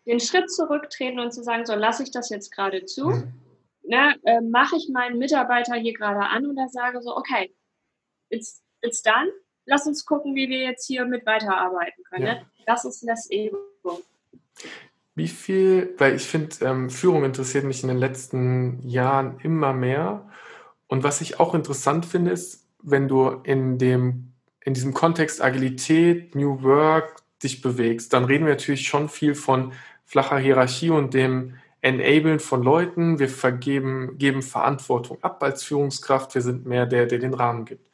den 0.07 0.19
Schritt 0.19 0.51
zurücktreten 0.51 1.21
und 1.21 1.31
zu 1.31 1.43
sagen, 1.43 1.67
so 1.67 1.75
lasse 1.75 2.05
ich 2.05 2.11
das 2.11 2.31
jetzt 2.31 2.53
gerade 2.53 2.87
zu, 2.87 3.11
mhm. 3.11 3.35
ne? 3.83 4.17
äh, 4.25 4.41
mache 4.41 4.77
ich 4.77 4.89
meinen 4.89 5.19
Mitarbeiter 5.19 5.75
hier 5.75 5.93
gerade 5.93 6.21
an 6.21 6.47
oder 6.47 6.67
sage 6.71 7.03
so, 7.03 7.19
okay, 7.19 7.55
it's, 8.31 8.63
it's 8.81 9.03
done, 9.03 9.31
lass 9.67 9.87
uns 9.87 10.07
gucken, 10.07 10.35
wie 10.35 10.49
wir 10.49 10.61
jetzt 10.61 10.87
hier 10.87 11.05
mit 11.05 11.27
weiterarbeiten 11.27 12.03
können. 12.05 12.27
Ja. 12.27 12.35
Ne? 12.37 12.47
Das 12.65 12.87
ist 12.87 13.07
das 13.07 13.31
Ego. 13.31 13.59
Wie 15.15 15.29
viel, 15.29 15.95
weil 15.99 16.17
ich 16.17 16.23
finde, 16.23 16.57
ähm, 16.63 16.89
Führung 16.89 17.25
interessiert 17.25 17.65
mich 17.65 17.83
in 17.83 17.91
den 17.91 17.99
letzten 17.99 18.81
Jahren 18.89 19.39
immer 19.41 19.75
mehr. 19.75 20.31
Und 20.93 21.05
was 21.05 21.23
ich 21.23 21.41
auch 21.41 21.55
interessant 21.55 22.05
finde, 22.05 22.33
ist, 22.33 22.69
wenn 22.83 23.09
du 23.09 23.41
in 23.45 23.79
dem, 23.79 24.35
in 24.63 24.75
diesem 24.75 24.93
Kontext 24.93 25.41
Agilität, 25.41 26.35
New 26.35 26.63
Work 26.63 27.23
dich 27.43 27.63
bewegst, 27.63 28.13
dann 28.13 28.27
reden 28.27 28.45
wir 28.45 28.53
natürlich 28.53 28.87
schon 28.87 29.09
viel 29.09 29.35
von 29.35 29.73
flacher 30.05 30.37
Hierarchie 30.37 30.91
und 30.91 31.15
dem 31.15 31.55
Enablen 31.81 32.41
von 32.41 32.63
Leuten. 32.63 33.19
Wir 33.19 33.31
vergeben, 33.31 34.19
geben 34.19 34.43
Verantwortung 34.43 35.17
ab 35.23 35.43
als 35.43 35.65
Führungskraft. 35.65 36.35
Wir 36.35 36.43
sind 36.43 36.67
mehr 36.67 36.85
der, 36.85 37.07
der 37.07 37.21
den 37.21 37.33
Rahmen 37.33 37.65
gibt. 37.65 37.89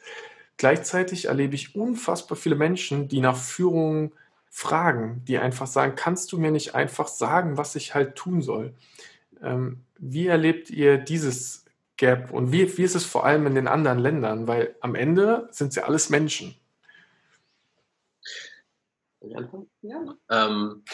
Gleichzeitig 0.57 1.27
erlebe 1.27 1.55
ich 1.55 1.77
unfassbar 1.77 2.37
viele 2.37 2.57
Menschen, 2.57 3.07
die 3.07 3.21
nach 3.21 3.37
Führung 3.37 4.11
fragen, 4.51 5.23
die 5.29 5.39
einfach 5.39 5.69
sagen, 5.69 5.93
kannst 5.95 6.33
du 6.33 6.39
mir 6.39 6.51
nicht 6.51 6.75
einfach 6.75 7.07
sagen, 7.07 7.59
was 7.59 7.77
ich 7.77 7.95
halt 7.95 8.17
tun 8.17 8.43
soll? 8.43 8.75
Ähm, 9.41 9.85
wie 10.01 10.27
erlebt 10.27 10.69
ihr 10.69 10.99
dieses 10.99 11.65
Gap 11.99 12.33
und 12.33 12.53
wie, 12.53 12.79
wie 12.79 12.83
ist 12.83 12.95
es 12.95 13.05
vor 13.05 13.27
allem 13.27 13.47
in 13.47 13.55
den 13.55 13.69
anderen 13.69 13.99
Ländern? 13.99 14.47
Weil 14.47 14.75
am 14.81 14.95
Ende 14.95 15.49
sind 15.51 15.73
sie 15.73 15.83
alles 15.83 16.09
Menschen. 16.09 16.55
Ja. 19.83 20.17
Ähm, 20.31 20.85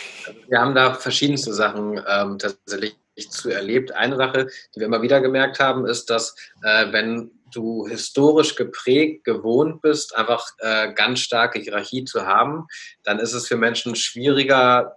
wir 0.49 0.61
haben 0.61 0.75
da 0.75 0.95
verschiedenste 0.95 1.53
Sachen 1.53 2.03
ähm, 2.09 2.39
tatsächlich 2.39 2.97
zu 3.29 3.51
erlebt. 3.51 3.93
Eine 3.93 4.17
Sache, 4.17 4.49
die 4.75 4.81
wir 4.81 4.87
immer 4.87 5.03
wieder 5.03 5.21
gemerkt 5.21 5.61
haben, 5.61 5.87
ist, 5.87 6.09
dass 6.11 6.35
äh, 6.63 6.91
wenn 6.91 7.31
du 7.53 7.87
historisch 7.87 8.57
geprägt, 8.57 9.25
gewohnt 9.25 9.83
bist, 9.83 10.17
einfach 10.17 10.45
äh, 10.59 10.93
ganz 10.95 11.21
starke 11.21 11.61
Hierarchie 11.61 12.05
zu 12.05 12.27
haben, 12.27 12.67
dann 13.05 13.19
ist 13.19 13.35
es 13.35 13.47
für 13.47 13.57
Menschen 13.57 13.95
schwieriger, 13.95 14.97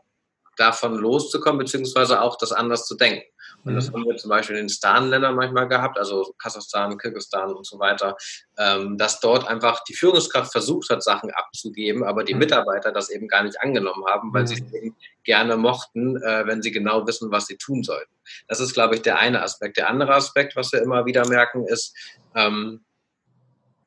davon 0.58 0.96
loszukommen, 0.96 1.60
beziehungsweise 1.60 2.22
auch 2.22 2.38
das 2.38 2.52
anders 2.52 2.86
zu 2.86 2.96
denken. 2.96 3.24
Und 3.64 3.76
das 3.76 3.90
mhm. 3.90 3.96
haben 3.96 4.06
wir 4.06 4.18
zum 4.18 4.30
Beispiel 4.30 4.56
in 4.56 4.64
den 4.64 4.70
Stan-Ländern 4.70 5.36
manchmal 5.36 5.68
gehabt, 5.68 5.98
also 5.98 6.34
Kasachstan, 6.38 6.98
Kirgisistan 6.98 7.54
und 7.54 7.66
so 7.66 7.80
weiter, 7.80 8.16
ähm, 8.58 8.98
dass 8.98 9.20
dort 9.20 9.48
einfach 9.48 9.84
die 9.84 9.94
Führungskraft 9.94 10.52
versucht 10.52 10.90
hat, 10.90 11.04
Sachen 11.04 11.32
abzugeben, 11.32 12.04
aber 12.04 12.24
die 12.24 12.34
mhm. 12.34 12.40
Mitarbeiter 12.40 12.92
das 12.92 13.10
eben 13.10 13.28
gar 13.28 13.44
nicht 13.44 13.60
angenommen 13.62 14.06
haben, 14.08 14.34
weil 14.34 14.48
sie 14.48 14.56
es 14.56 14.62
mhm. 14.62 14.76
eben 14.76 14.96
gerne 15.24 15.58
mochten, 15.58 16.18
äh, 16.18 16.48
wenn 16.48 16.62
sie 16.62 16.72
genau 16.72 17.06
wissen, 17.06 17.32
was 17.32 17.48
sie 17.48 17.58
tun 17.58 17.84
sollten. 17.84 18.12
Das 18.48 18.60
ist, 18.60 18.74
glaube 18.74 18.96
ich, 18.96 19.02
der 19.02 19.20
eine 19.20 19.42
Aspekt. 19.42 19.78
Der 19.78 19.90
andere 19.90 20.14
Aspekt, 20.16 20.56
was 20.56 20.72
wir 20.72 20.82
immer 20.82 21.06
wieder 21.06 21.28
merken, 21.28 21.66
ist, 21.66 21.96
ähm, 22.36 22.86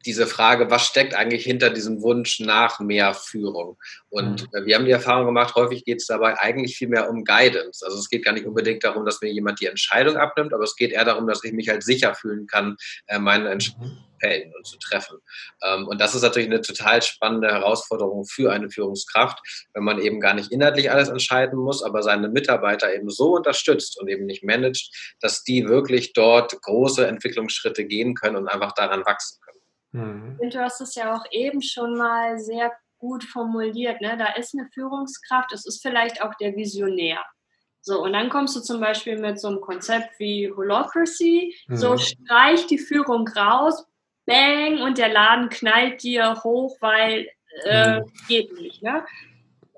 diese 0.06 0.26
Frage, 0.26 0.70
was 0.70 0.86
steckt 0.86 1.14
eigentlich 1.14 1.44
hinter 1.44 1.70
diesem 1.70 2.02
Wunsch 2.02 2.40
nach 2.40 2.80
mehr 2.80 3.14
Führung? 3.14 3.76
Und 4.08 4.52
mhm. 4.52 4.66
wir 4.66 4.76
haben 4.76 4.86
die 4.86 4.90
Erfahrung 4.90 5.26
gemacht, 5.26 5.54
häufig 5.54 5.84
geht 5.84 5.98
es 5.98 6.06
dabei 6.06 6.38
eigentlich 6.38 6.76
viel 6.76 6.88
mehr 6.88 7.10
um 7.10 7.24
Guidance. 7.24 7.84
Also 7.84 7.98
es 7.98 8.08
geht 8.08 8.24
gar 8.24 8.32
nicht 8.32 8.46
unbedingt 8.46 8.82
darum, 8.82 9.04
dass 9.04 9.20
mir 9.20 9.30
jemand 9.30 9.60
die 9.60 9.66
Entscheidung 9.66 10.16
abnimmt, 10.16 10.54
aber 10.54 10.64
es 10.64 10.76
geht 10.76 10.92
eher 10.92 11.04
darum, 11.04 11.26
dass 11.26 11.44
ich 11.44 11.52
mich 11.52 11.68
halt 11.68 11.82
sicher 11.82 12.14
fühlen 12.14 12.46
kann, 12.46 12.76
äh, 13.06 13.18
meine 13.18 13.50
Entscheidung 13.50 13.88
mhm. 13.88 13.98
fällen 14.20 14.52
und 14.56 14.66
zu 14.66 14.78
treffen. 14.78 15.18
Ähm, 15.62 15.86
und 15.86 16.00
das 16.00 16.14
ist 16.14 16.22
natürlich 16.22 16.48
eine 16.48 16.62
total 16.62 17.02
spannende 17.02 17.48
Herausforderung 17.48 18.24
für 18.24 18.52
eine 18.52 18.70
Führungskraft, 18.70 19.38
wenn 19.74 19.84
man 19.84 19.98
eben 19.98 20.20
gar 20.20 20.34
nicht 20.34 20.50
inhaltlich 20.50 20.90
alles 20.90 21.08
entscheiden 21.08 21.58
muss, 21.58 21.82
aber 21.82 22.02
seine 22.02 22.28
Mitarbeiter 22.28 22.94
eben 22.94 23.10
so 23.10 23.36
unterstützt 23.36 24.00
und 24.00 24.08
eben 24.08 24.24
nicht 24.24 24.44
managt, 24.44 25.14
dass 25.20 25.44
die 25.44 25.68
wirklich 25.68 26.14
dort 26.14 26.60
große 26.62 27.06
Entwicklungsschritte 27.06 27.84
gehen 27.84 28.14
können 28.14 28.36
und 28.36 28.48
einfach 28.48 28.72
daran 28.72 29.04
wachsen. 29.04 29.39
Mhm. 29.92 30.38
Und 30.40 30.55
du 30.55 30.61
hast 30.61 30.81
es 30.81 30.94
ja 30.94 31.14
auch 31.14 31.24
eben 31.31 31.62
schon 31.62 31.96
mal 31.96 32.38
sehr 32.38 32.72
gut 32.98 33.24
formuliert. 33.24 34.00
Ne? 34.00 34.16
Da 34.16 34.35
ist 34.35 34.55
eine 34.55 34.68
Führungskraft, 34.72 35.53
es 35.53 35.66
ist 35.66 35.83
vielleicht 35.83 36.22
auch 36.22 36.35
der 36.35 36.55
Visionär. 36.57 37.24
So, 37.83 38.03
und 38.03 38.12
dann 38.12 38.29
kommst 38.29 38.55
du 38.55 38.61
zum 38.61 38.81
Beispiel 38.81 39.18
mit 39.18 39.40
so 39.40 39.48
einem 39.48 39.61
Konzept 39.61 40.18
wie 40.18 40.53
Holocracy, 40.55 41.55
mhm. 41.66 41.76
so 41.76 41.96
streich 41.96 42.66
die 42.66 42.79
Führung 42.79 43.26
raus, 43.29 43.87
bang, 44.26 44.83
und 44.83 44.98
der 44.98 45.09
Laden 45.09 45.48
knallt 45.48 46.03
dir 46.03 46.42
hoch, 46.44 46.76
weil 46.81 47.26
äh, 47.64 48.00
mhm. 48.00 48.12
geht 48.29 48.53
nicht. 48.53 48.83
Ne? 48.83 49.03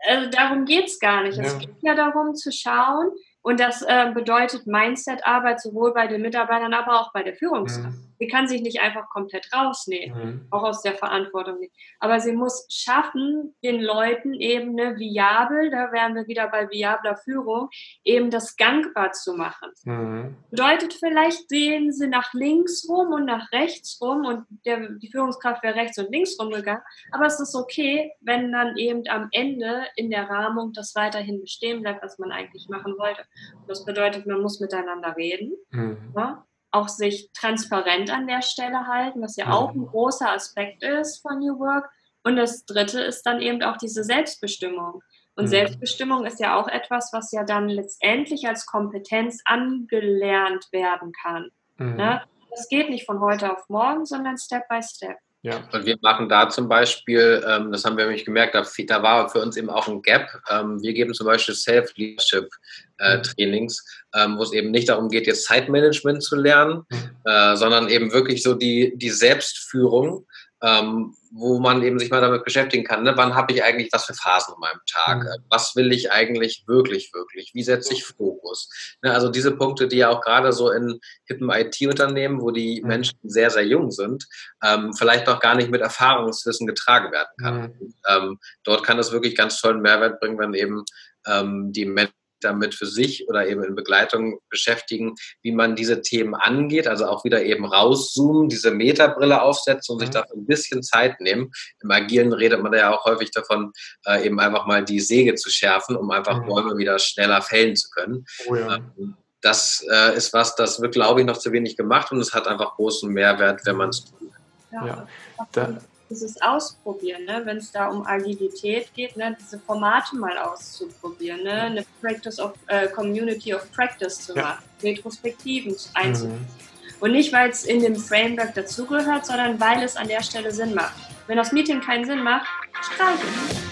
also 0.07 0.31
darum 0.31 0.64
geht 0.64 0.87
es 0.87 0.98
gar 0.98 1.22
nicht. 1.22 1.38
Ja. 1.38 1.44
Es 1.44 1.59
geht 1.59 1.75
ja 1.81 1.94
darum 1.94 2.35
zu 2.35 2.51
schauen, 2.53 3.12
und 3.42 3.59
das 3.59 3.83
äh, 3.83 4.11
bedeutet 4.14 4.66
Mindset-Arbeit 4.66 5.61
sowohl 5.61 5.92
bei 5.92 6.07
den 6.07 6.22
Mitarbeitern, 6.22 6.74
aber 6.74 7.00
auch 7.00 7.12
bei 7.12 7.24
der 7.24 7.35
Führungskraft. 7.35 7.96
Mhm. 7.96 8.12
Sie 8.20 8.28
kann 8.28 8.46
sich 8.46 8.62
nicht 8.62 8.81
einfach 8.81 9.09
komplett 9.09 9.48
rausnehmen, 9.52 10.16
mhm. 10.16 10.46
auch 10.52 10.62
aus 10.62 10.83
der 10.83 10.94
Verantwortung 10.94 11.59
nicht. 11.59 11.74
Aber 11.98 12.20
sie 12.20 12.31
muss 12.31 12.66
schaffen, 12.70 13.57
den 13.64 13.83
Leuten 13.83 14.35
eben 14.35 14.78
eine 14.78 14.96
viabel, 14.96 15.70
da 15.70 15.90
wären 15.90 16.14
wir 16.14 16.28
wieder 16.28 16.46
bei 16.48 16.70
viabler 16.70 17.16
Führung, 17.16 17.68
eben 18.05 18.31
das 18.31 18.57
gangbar 18.57 19.11
zu 19.11 19.35
machen. 19.35 19.70
Mhm. 19.85 20.37
Bedeutet 20.50 20.94
vielleicht, 20.94 21.48
sehen 21.48 21.92
sie 21.92 22.07
nach 22.07 22.33
links 22.35 22.88
rum 22.88 23.12
und 23.12 23.24
nach 23.24 23.50
rechts 23.50 23.98
rum 24.00 24.24
und 24.24 24.44
der, 24.64 24.88
die 24.98 25.11
Führungskraft 25.11 25.64
wäre 25.64 25.74
rechts 25.74 25.98
und 25.98 26.12
links 26.12 26.38
rumgegangen. 26.38 26.83
Aber 27.11 27.26
es 27.26 27.40
ist 27.40 27.57
okay, 27.57 28.12
wenn 28.20 28.52
dann 28.52 28.76
eben 28.76 29.02
am 29.09 29.28
Ende 29.33 29.85
in 29.96 30.11
der 30.11 30.31
Rahmung 30.31 30.72
das 30.72 30.94
weiterhin 30.94 31.40
bestehen 31.40 31.83
bleibt, 31.83 32.05
was 32.05 32.20
man 32.20 32.31
eigentlich 32.31 32.68
machen 32.68 32.94
wollte. 32.98 33.24
Das 33.68 33.85
bedeutet, 33.85 34.27
man 34.27 34.40
muss 34.40 34.61
miteinander 34.61 35.16
reden. 35.16 35.53
Mhm. 35.71 36.12
Ja? 36.16 36.45
auch 36.73 36.88
sich 36.88 37.31
transparent 37.33 38.11
an 38.11 38.27
der 38.27 38.42
Stelle 38.42 38.87
halten, 38.87 39.23
was 39.23 39.37
ja 39.37 39.47
mhm. 39.47 39.53
auch 39.53 39.75
ein 39.75 39.87
großer 39.87 40.33
Aspekt 40.33 40.83
ist 40.83 41.21
von 41.21 41.38
New 41.38 41.59
Work. 41.59 41.88
Und 42.25 42.37
das 42.37 42.64
Dritte 42.64 43.01
ist 43.01 43.23
dann 43.25 43.40
eben 43.40 43.62
auch 43.62 43.77
diese 43.77 44.05
Selbstbestimmung. 44.05 45.03
Und 45.37 45.45
mhm. 45.45 45.49
Selbstbestimmung 45.49 46.25
ist 46.25 46.40
ja 46.40 46.59
auch 46.59 46.68
etwas, 46.68 47.11
was 47.12 47.31
ja 47.33 47.45
dann 47.45 47.68
letztendlich 47.68 48.49
als 48.49 48.66
Kompetenz 48.66 49.42
angelernt 49.45 50.68
werden 50.73 51.12
kann. 51.12 51.51
Mhm. 51.77 51.97
Ne? 51.97 52.23
Das 52.51 52.68
geht 52.68 52.90
nicht 52.90 53.07
von 53.07 53.21
heute 53.21 53.53
auf 53.53 53.68
morgen, 53.68 54.07
sondern 54.07 54.38
Step 54.38 54.68
by 54.68 54.83
Step. 54.83 55.16
Ja. 55.44 55.68
Und 55.72 55.87
wir 55.87 55.96
machen 56.02 56.28
da 56.28 56.48
zum 56.48 56.68
Beispiel, 56.68 57.44
ähm, 57.48 57.72
das 57.72 57.85
haben 57.85 57.96
wir 57.96 58.05
nämlich 58.05 58.24
gemerkt, 58.24 58.55
da, 58.55 58.62
da, 58.62 59.02
war 59.02 59.28
für 59.28 59.40
uns 59.40 59.57
eben 59.57 59.70
auch 59.70 59.88
ein 59.88 60.00
Gap. 60.02 60.28
Ähm, 60.48 60.81
wir 60.81 60.92
geben 60.92 61.14
zum 61.14 61.26
Beispiel 61.26 61.57
Self-Leadership-Trainings, 61.57 63.85
äh, 64.14 64.26
mhm. 64.26 64.35
ähm, 64.35 64.38
wo 64.38 64.44
es 64.44 64.52
eben 64.52 64.70
nicht 64.70 64.88
darum 64.88 65.09
geht, 65.09 65.26
jetzt 65.26 65.46
Zeitmanagement 65.46 66.22
zu 66.22 66.37
lernen, 66.37 66.85
mhm. 66.88 67.11
äh, 67.24 67.57
sondern 67.57 67.88
eben 67.88 68.12
wirklich 68.12 68.44
so 68.44 68.55
die, 68.55 68.96
die 68.96 69.11
Selbstführung 69.11 70.28
ähm, 70.62 71.14
wo 71.33 71.59
man 71.59 71.83
eben 71.83 71.98
sich 71.98 72.11
mal 72.11 72.20
damit 72.20 72.44
beschäftigen 72.44 72.85
kann. 72.85 73.03
Ne? 73.03 73.14
Wann 73.16 73.35
habe 73.35 73.53
ich 73.53 73.64
eigentlich 73.64 73.88
was 73.92 74.05
für 74.05 74.14
Phasen 74.14 74.55
in 74.55 74.61
meinem 74.61 74.81
Tag? 74.87 75.22
Mhm. 75.22 75.44
Was 75.51 75.75
will 75.75 75.92
ich 75.92 76.12
eigentlich 76.12 76.64
wirklich, 76.66 77.12
wirklich? 77.12 77.51
Wie 77.55 77.64
setze 77.64 77.92
ich 77.94 78.05
Fokus? 78.05 78.70
Ne? 79.03 79.12
Also 79.12 79.29
diese 79.29 79.57
Punkte, 79.57 79.88
die 79.88 79.96
ja 79.96 80.11
auch 80.11 80.20
gerade 80.20 80.53
so 80.53 80.70
in 80.70 81.01
hippen 81.25 81.51
IT-Unternehmen, 81.51 82.40
wo 82.40 82.51
die 82.53 82.81
mhm. 82.81 82.88
Menschen 82.88 83.18
sehr, 83.22 83.51
sehr 83.51 83.66
jung 83.66 83.90
sind, 83.90 84.27
ähm, 84.62 84.92
vielleicht 84.94 85.27
noch 85.27 85.40
gar 85.40 85.57
nicht 85.57 85.70
mit 85.70 85.81
Erfahrungswissen 85.81 86.66
getragen 86.66 87.11
werden 87.12 87.31
kann. 87.40 87.61
Mhm. 87.62 87.94
Ähm, 88.09 88.38
dort 88.62 88.85
kann 88.85 88.98
es 88.98 89.11
wirklich 89.11 89.35
ganz 89.35 89.61
tollen 89.61 89.83
Mehrwert 89.83 90.20
bringen, 90.20 90.38
wenn 90.38 90.55
eben 90.55 90.85
ähm, 91.27 91.72
die 91.72 91.87
Menschen 91.87 92.14
damit 92.44 92.74
für 92.74 92.87
sich 92.87 93.28
oder 93.28 93.46
eben 93.46 93.62
in 93.64 93.74
Begleitung 93.74 94.38
beschäftigen, 94.48 95.14
wie 95.42 95.52
man 95.52 95.76
diese 95.76 96.02
Themen 96.02 96.35
angeht, 96.35 96.87
also 96.87 97.07
auch 97.07 97.24
wieder 97.24 97.42
eben 97.42 97.64
rauszoomen, 97.64 98.48
diese 98.48 98.70
Metabrille 98.70 99.42
aufsetzen 99.42 99.94
und 99.94 100.00
sich 100.00 100.09
mhm. 100.11 100.14
dafür 100.14 100.37
ein 100.37 100.46
bisschen 100.46 100.83
Zeit 100.83 101.20
nehmen. 101.20 101.50
Im 101.81 101.90
Agilen 101.90 102.33
redet 102.33 102.62
man 102.62 102.72
ja 102.72 102.94
auch 102.94 103.05
häufig 103.05 103.31
davon, 103.31 103.72
äh, 104.07 104.26
eben 104.26 104.38
einfach 104.40 104.66
mal 104.66 104.85
die 104.85 105.00
Säge 105.00 105.35
zu 105.35 105.50
schärfen, 105.50 105.96
um 105.96 106.11
einfach 106.11 106.40
mhm. 106.40 106.46
Bäume 106.46 106.76
wieder 106.76 106.98
schneller 106.98 107.42
fällen 107.42 107.76
zu 107.76 107.88
können. 107.90 108.24
Oh 108.46 108.57
ja. 108.57 108.76
Ähm, 108.76 109.16
das 109.40 109.85
äh, 109.90 110.16
ist 110.16 110.33
was, 110.33 110.55
das 110.55 110.81
wird, 110.81 110.94
glaube 110.94 111.20
ich, 111.20 111.26
noch 111.26 111.37
zu 111.37 111.52
wenig 111.52 111.76
gemacht 111.76 112.12
und 112.12 112.20
es 112.20 112.33
hat 112.33 112.46
einfach 112.46 112.76
großen 112.76 113.12
Mehrwert, 113.12 113.66
wenn 113.66 113.76
man 113.76 113.90
es 113.90 114.05
tut. 114.05 114.31
Ja, 114.70 114.87
ja. 114.87 115.09
Da, 115.50 115.78
dieses 116.12 116.40
Ausprobieren, 116.40 117.25
ne? 117.25 117.42
wenn 117.44 117.57
es 117.57 117.72
da 117.72 117.88
um 117.88 118.07
Agilität 118.07 118.92
geht, 118.94 119.16
ne? 119.16 119.37
diese 119.40 119.59
Formate 119.59 120.16
mal 120.16 120.37
auszuprobieren, 120.38 121.42
ne? 121.42 121.53
eine 121.53 121.85
Practice 122.01 122.38
of 122.38 122.53
äh, 122.66 122.88
Community 122.88 123.55
of 123.55 123.70
Practice 123.72 124.27
zu 124.27 124.35
ja. 124.35 124.42
machen, 124.42 124.64
Retrospektiven 124.83 125.75
einzuführen. 125.94 126.40
Mhm. 126.40 127.01
Und 127.01 127.12
nicht, 127.12 127.33
weil 127.33 127.51
es 127.51 127.64
in 127.64 127.81
dem 127.81 127.96
Framework 127.96 128.55
dazugehört, 128.55 129.27
sondern 129.27 129.59
weil 129.59 129.83
es 129.83 129.96
an 129.96 130.07
der 130.07 130.22
Stelle 130.22 130.53
Sinn 130.53 130.75
macht. 130.75 130.94
Wenn 131.27 131.37
das 131.37 131.51
Meeting 131.51 131.81
keinen 131.81 132.05
Sinn 132.05 132.22
macht, 132.22 132.46
streichen. 132.81 133.71